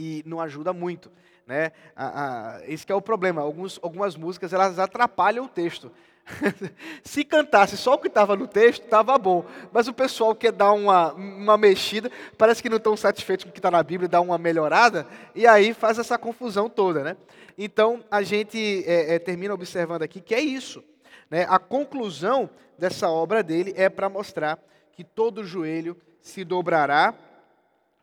e 0.00 0.22
não 0.24 0.40
ajuda 0.40 0.72
muito. 0.72 1.10
Né? 1.44 1.72
A, 1.96 2.58
a, 2.58 2.70
esse 2.70 2.84
é 2.88 2.94
o 2.94 3.02
problema. 3.02 3.42
Alguns, 3.42 3.80
algumas 3.82 4.14
músicas 4.16 4.52
elas 4.52 4.78
atrapalham 4.78 5.46
o 5.46 5.48
texto. 5.48 5.90
Se 7.02 7.24
cantasse 7.24 7.76
só 7.76 7.94
o 7.94 7.98
que 7.98 8.08
estava 8.08 8.36
no 8.36 8.46
texto, 8.46 8.84
estava 8.84 9.16
bom. 9.18 9.44
Mas 9.72 9.88
o 9.88 9.92
pessoal 9.92 10.34
quer 10.34 10.52
dar 10.52 10.72
uma, 10.72 11.12
uma 11.12 11.56
mexida, 11.56 12.10
parece 12.36 12.62
que 12.62 12.68
não 12.68 12.76
estão 12.76 12.96
satisfeitos 12.96 13.44
com 13.44 13.50
o 13.50 13.52
que 13.52 13.58
está 13.58 13.70
na 13.70 13.82
Bíblia, 13.82 14.08
dá 14.08 14.20
uma 14.20 14.38
melhorada, 14.38 15.06
e 15.34 15.46
aí 15.46 15.72
faz 15.72 15.98
essa 15.98 16.18
confusão 16.18 16.68
toda. 16.68 17.02
Né? 17.02 17.16
Então, 17.56 18.04
a 18.10 18.22
gente 18.22 18.84
é, 18.86 19.14
é, 19.14 19.18
termina 19.18 19.54
observando 19.54 20.02
aqui 20.02 20.20
que 20.20 20.34
é 20.34 20.40
isso. 20.40 20.82
Né? 21.30 21.46
A 21.48 21.58
conclusão 21.58 22.48
dessa 22.78 23.08
obra 23.08 23.42
dele 23.42 23.72
é 23.76 23.88
para 23.88 24.08
mostrar 24.08 24.58
que 24.92 25.04
todo 25.04 25.44
joelho 25.44 25.96
se 26.20 26.44
dobrará, 26.44 27.14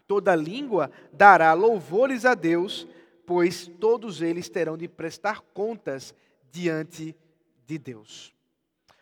toda 0.07 0.35
língua 0.35 0.91
dará 1.11 1.53
louvores 1.53 2.25
a 2.25 2.33
Deus, 2.33 2.87
pois 3.25 3.67
todos 3.79 4.21
eles 4.21 4.49
terão 4.49 4.77
de 4.77 4.87
prestar 4.87 5.41
contas 5.53 6.13
diante 6.51 7.07
de 7.07 7.24
Deus. 7.77 8.33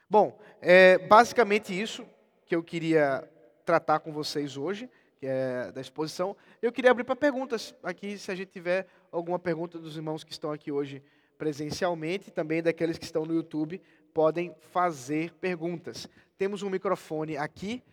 Bom, 0.09 0.39
é 0.61 0.97
basicamente 0.97 1.79
isso 1.79 2.05
que 2.45 2.55
eu 2.55 2.63
queria 2.63 3.27
tratar 3.65 3.99
com 3.99 4.11
vocês 4.11 4.57
hoje, 4.57 4.89
que 5.17 5.25
é 5.25 5.71
da 5.71 5.81
exposição. 5.81 6.35
Eu 6.61 6.71
queria 6.71 6.91
abrir 6.91 7.03
para 7.03 7.15
perguntas 7.15 7.73
aqui, 7.81 8.17
se 8.17 8.29
a 8.31 8.35
gente 8.35 8.51
tiver 8.51 8.87
alguma 9.11 9.39
pergunta 9.39 9.79
dos 9.79 9.95
irmãos 9.95 10.23
que 10.23 10.31
estão 10.31 10.51
aqui 10.51 10.71
hoje 10.71 11.01
presencialmente, 11.37 12.31
também 12.31 12.61
daqueles 12.61 12.97
que 12.97 13.05
estão 13.05 13.25
no 13.25 13.33
YouTube, 13.33 13.81
podem 14.13 14.55
fazer 14.71 15.33
perguntas. 15.33 16.07
Temos 16.37 16.61
um 16.61 16.69
microfone 16.69 17.35
aqui. 17.35 17.83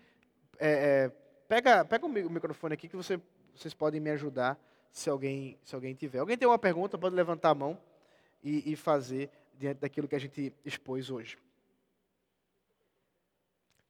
É, 0.59 0.71
é, 0.71 1.13
pega, 1.49 1.85
pega 1.85 2.07
o 2.07 2.09
microfone 2.09 2.75
aqui 2.75 2.89
que 2.89 2.97
você, 2.97 3.21
vocês 3.55 3.73
podem 3.73 4.01
me 4.01 4.11
ajudar 4.11 4.59
se 4.93 5.09
alguém, 5.09 5.59
se 5.65 5.75
alguém 5.75 5.95
tiver. 5.95 6.19
Alguém 6.19 6.37
tem 6.37 6.47
uma 6.47 6.59
pergunta, 6.59 6.99
pode 6.99 7.15
levantar 7.15 7.51
a 7.51 7.55
mão 7.55 7.79
e, 8.43 8.73
e 8.73 8.77
fazer 8.77 9.31
diante 9.61 9.79
daquilo 9.79 10.09
que 10.09 10.15
a 10.15 10.19
gente 10.19 10.55
expôs 10.65 11.11
hoje. 11.11 11.37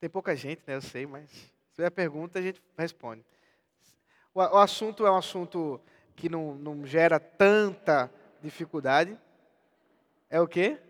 Tem 0.01 0.11
pouca 0.11 0.35
gente, 0.35 0.63
né? 0.67 0.75
Eu 0.75 0.83
sei, 0.83 1.07
mas 1.07 1.31
se 1.31 1.53
tiver 1.77 1.91
pergunta, 1.91 2.41
a 2.41 2.43
gente 2.43 2.61
responde. 2.77 3.25
O, 4.35 4.41
o 4.41 4.59
assunto 4.59 5.07
é 5.07 5.11
um 5.13 5.17
assunto 5.17 5.81
que 6.17 6.29
não, 6.29 6.57
não 6.57 6.85
gera 6.85 7.21
tanta 7.21 8.13
dificuldade. 8.43 9.17
É 10.29 10.41
o 10.41 10.49
quê? 10.49 10.83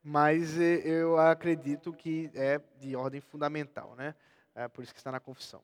Mas 0.00 0.56
eu 0.56 1.18
acredito 1.18 1.92
que 1.92 2.30
é 2.34 2.60
de 2.78 2.94
ordem 2.94 3.20
fundamental, 3.20 3.96
né? 3.96 4.14
É 4.54 4.68
por 4.68 4.84
isso 4.84 4.94
que 4.94 5.00
está 5.00 5.10
na 5.10 5.18
confissão. 5.18 5.60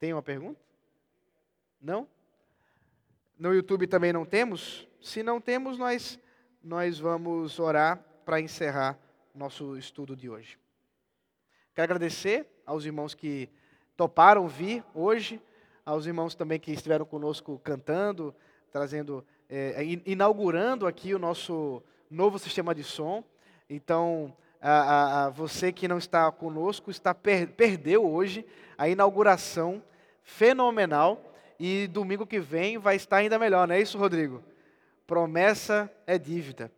Tem 0.00 0.12
uma 0.12 0.22
pergunta? 0.22 0.60
Não? 1.80 2.08
No 3.38 3.52
YouTube 3.52 3.86
também 3.86 4.14
não 4.14 4.24
temos? 4.24 4.88
Se 4.98 5.22
não 5.22 5.42
temos, 5.42 5.76
nós, 5.76 6.18
nós 6.64 6.98
vamos 6.98 7.58
orar 7.58 8.02
para 8.24 8.40
encerrar 8.40 8.98
nosso 9.34 9.76
estudo 9.76 10.16
de 10.16 10.30
hoje. 10.30 10.58
Quero 11.74 11.84
agradecer 11.84 12.46
aos 12.64 12.86
irmãos 12.86 13.12
que 13.12 13.50
toparam 13.94 14.48
vir 14.48 14.82
hoje, 14.94 15.38
aos 15.84 16.06
irmãos 16.06 16.34
também 16.34 16.58
que 16.58 16.72
estiveram 16.72 17.04
conosco 17.04 17.60
cantando, 17.62 18.34
trazendo, 18.72 19.22
é, 19.50 19.84
inaugurando 20.06 20.86
aqui 20.86 21.14
o 21.14 21.18
nosso 21.18 21.82
novo 22.10 22.38
sistema 22.38 22.74
de 22.74 22.82
som. 22.82 23.22
Então, 23.68 24.34
a, 24.62 24.70
a, 24.70 25.24
a 25.26 25.28
você 25.28 25.70
que 25.70 25.86
não 25.86 25.98
está 25.98 26.32
conosco 26.32 26.90
está 26.90 27.14
per, 27.14 27.48
perdeu 27.48 28.10
hoje 28.10 28.46
a 28.78 28.88
inauguração 28.88 29.82
fenomenal 30.22 31.25
e 31.58 31.86
domingo 31.86 32.26
que 32.26 32.38
vem 32.38 32.78
vai 32.78 32.96
estar 32.96 33.16
ainda 33.16 33.38
melhor, 33.38 33.66
não 33.66 33.74
é 33.74 33.80
isso, 33.80 33.98
Rodrigo? 33.98 34.42
Promessa 35.06 35.90
é 36.06 36.18
dívida. 36.18 36.70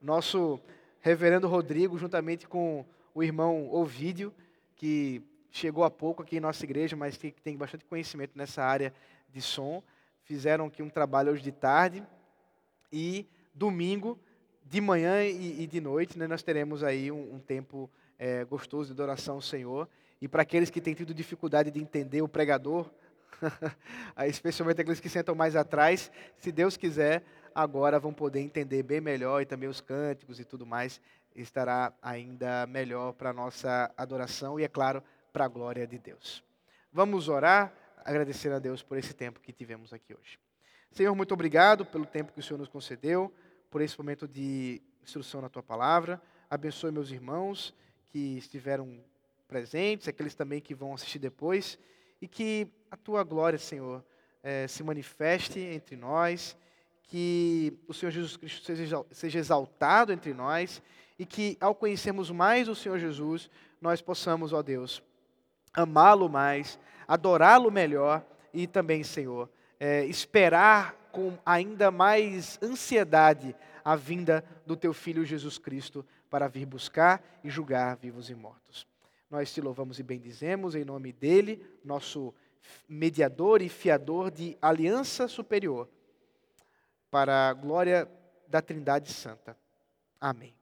Nosso 0.00 0.60
reverendo 1.00 1.48
Rodrigo, 1.48 1.96
juntamente 1.98 2.46
com 2.46 2.84
o 3.14 3.22
irmão 3.22 3.72
Ovídio, 3.72 4.32
que 4.76 5.22
chegou 5.50 5.84
há 5.84 5.90
pouco 5.90 6.22
aqui 6.22 6.36
em 6.36 6.40
nossa 6.40 6.64
igreja, 6.64 6.96
mas 6.96 7.16
que 7.16 7.30
tem 7.32 7.56
bastante 7.56 7.84
conhecimento 7.84 8.32
nessa 8.36 8.62
área 8.62 8.92
de 9.28 9.40
som, 9.40 9.82
fizeram 10.22 10.66
aqui 10.66 10.82
um 10.82 10.90
trabalho 10.90 11.32
hoje 11.32 11.42
de 11.42 11.52
tarde 11.52 12.04
e 12.92 13.26
domingo 13.54 14.18
de 14.64 14.80
manhã 14.80 15.24
e, 15.24 15.66
de 15.66 15.80
noite, 15.80 16.18
né, 16.18 16.26
nós 16.26 16.42
teremos 16.42 16.84
aí 16.84 17.10
um, 17.10 17.36
um 17.36 17.38
tempo 17.40 17.90
é, 18.18 18.44
gostoso 18.44 18.88
de 18.88 18.92
adoração 18.92 19.36
ao 19.36 19.40
Senhor. 19.40 19.88
E 20.20 20.28
para 20.28 20.42
aqueles 20.42 20.68
que 20.68 20.80
têm 20.80 20.94
tido 20.94 21.14
dificuldade 21.14 21.70
de 21.70 21.80
entender 21.80 22.20
o 22.20 22.28
pregador, 22.28 22.90
especialmente 24.26 24.80
aqueles 24.80 25.00
que 25.00 25.08
sentam 25.08 25.34
mais 25.34 25.56
atrás, 25.56 26.10
se 26.38 26.50
Deus 26.52 26.76
quiser, 26.76 27.22
agora 27.54 27.98
vão 27.98 28.12
poder 28.12 28.40
entender 28.40 28.82
bem 28.82 29.00
melhor 29.00 29.42
e 29.42 29.46
também 29.46 29.68
os 29.68 29.80
cânticos 29.80 30.38
e 30.40 30.44
tudo 30.44 30.66
mais 30.66 31.00
estará 31.34 31.92
ainda 32.02 32.66
melhor 32.66 33.12
para 33.12 33.30
a 33.30 33.32
nossa 33.32 33.92
adoração 33.96 34.58
e, 34.58 34.64
é 34.64 34.68
claro, 34.68 35.02
para 35.32 35.44
a 35.44 35.48
glória 35.48 35.86
de 35.86 35.98
Deus. 35.98 36.42
Vamos 36.92 37.28
orar, 37.28 37.72
agradecer 38.04 38.52
a 38.52 38.58
Deus 38.58 38.82
por 38.82 38.98
esse 38.98 39.14
tempo 39.14 39.40
que 39.40 39.52
tivemos 39.52 39.92
aqui 39.92 40.14
hoje. 40.14 40.38
Senhor, 40.90 41.14
muito 41.14 41.32
obrigado 41.34 41.84
pelo 41.84 42.06
tempo 42.06 42.32
que 42.32 42.40
o 42.40 42.42
Senhor 42.42 42.58
nos 42.58 42.68
concedeu, 42.68 43.32
por 43.70 43.80
esse 43.80 43.98
momento 43.98 44.26
de 44.26 44.80
instrução 45.02 45.40
na 45.40 45.48
tua 45.48 45.62
palavra. 45.62 46.20
Abençoe 46.50 46.90
meus 46.90 47.10
irmãos 47.10 47.74
que 48.06 48.38
estiveram 48.38 48.98
presentes, 49.46 50.08
aqueles 50.08 50.34
também 50.34 50.60
que 50.60 50.74
vão 50.74 50.94
assistir 50.94 51.18
depois 51.18 51.78
e 52.20 52.26
que 52.26 52.66
a 52.90 52.96
tua 52.96 53.22
glória, 53.22 53.58
Senhor, 53.58 54.04
é, 54.42 54.66
se 54.66 54.82
manifeste 54.82 55.60
entre 55.60 55.96
nós, 55.96 56.56
que 57.04 57.78
o 57.86 57.94
Senhor 57.94 58.10
Jesus 58.10 58.36
Cristo 58.36 58.64
seja, 59.10 59.38
exaltado 59.38 60.12
entre 60.12 60.34
nós 60.34 60.82
e 61.18 61.24
que, 61.24 61.56
ao 61.60 61.74
conhecermos 61.74 62.30
mais 62.30 62.68
o 62.68 62.74
Senhor 62.74 62.98
Jesus, 62.98 63.50
nós 63.80 64.00
possamos, 64.02 64.52
ó 64.52 64.62
Deus, 64.62 65.02
amá-lo 65.72 66.28
mais, 66.28 66.78
adorá-lo 67.06 67.70
melhor 67.70 68.24
e 68.52 68.66
também, 68.66 69.02
Senhor, 69.02 69.48
é, 69.80 70.04
esperar 70.04 70.94
com 71.10 71.38
ainda 71.44 71.90
mais 71.90 72.58
ansiedade 72.62 73.56
a 73.84 73.96
vinda 73.96 74.44
do 74.66 74.76
teu 74.76 74.92
Filho 74.92 75.24
Jesus 75.24 75.56
Cristo 75.56 76.04
para 76.28 76.46
vir 76.46 76.66
buscar 76.66 77.22
e 77.42 77.48
julgar 77.48 77.96
vivos 77.96 78.28
e 78.28 78.34
mortos. 78.34 78.86
Nós 79.30 79.52
te 79.52 79.60
louvamos 79.60 79.98
e 79.98 80.02
bendizemos 80.02 80.74
em 80.74 80.84
nome 80.84 81.12
dele, 81.12 81.64
nosso 81.84 82.34
mediador 82.88 83.62
e 83.62 83.68
fiador 83.68 84.30
de 84.30 84.56
aliança 84.60 85.28
superior, 85.28 85.88
para 87.10 87.48
a 87.48 87.52
glória 87.52 88.10
da 88.46 88.60
Trindade 88.60 89.12
Santa. 89.12 89.56
Amém. 90.20 90.57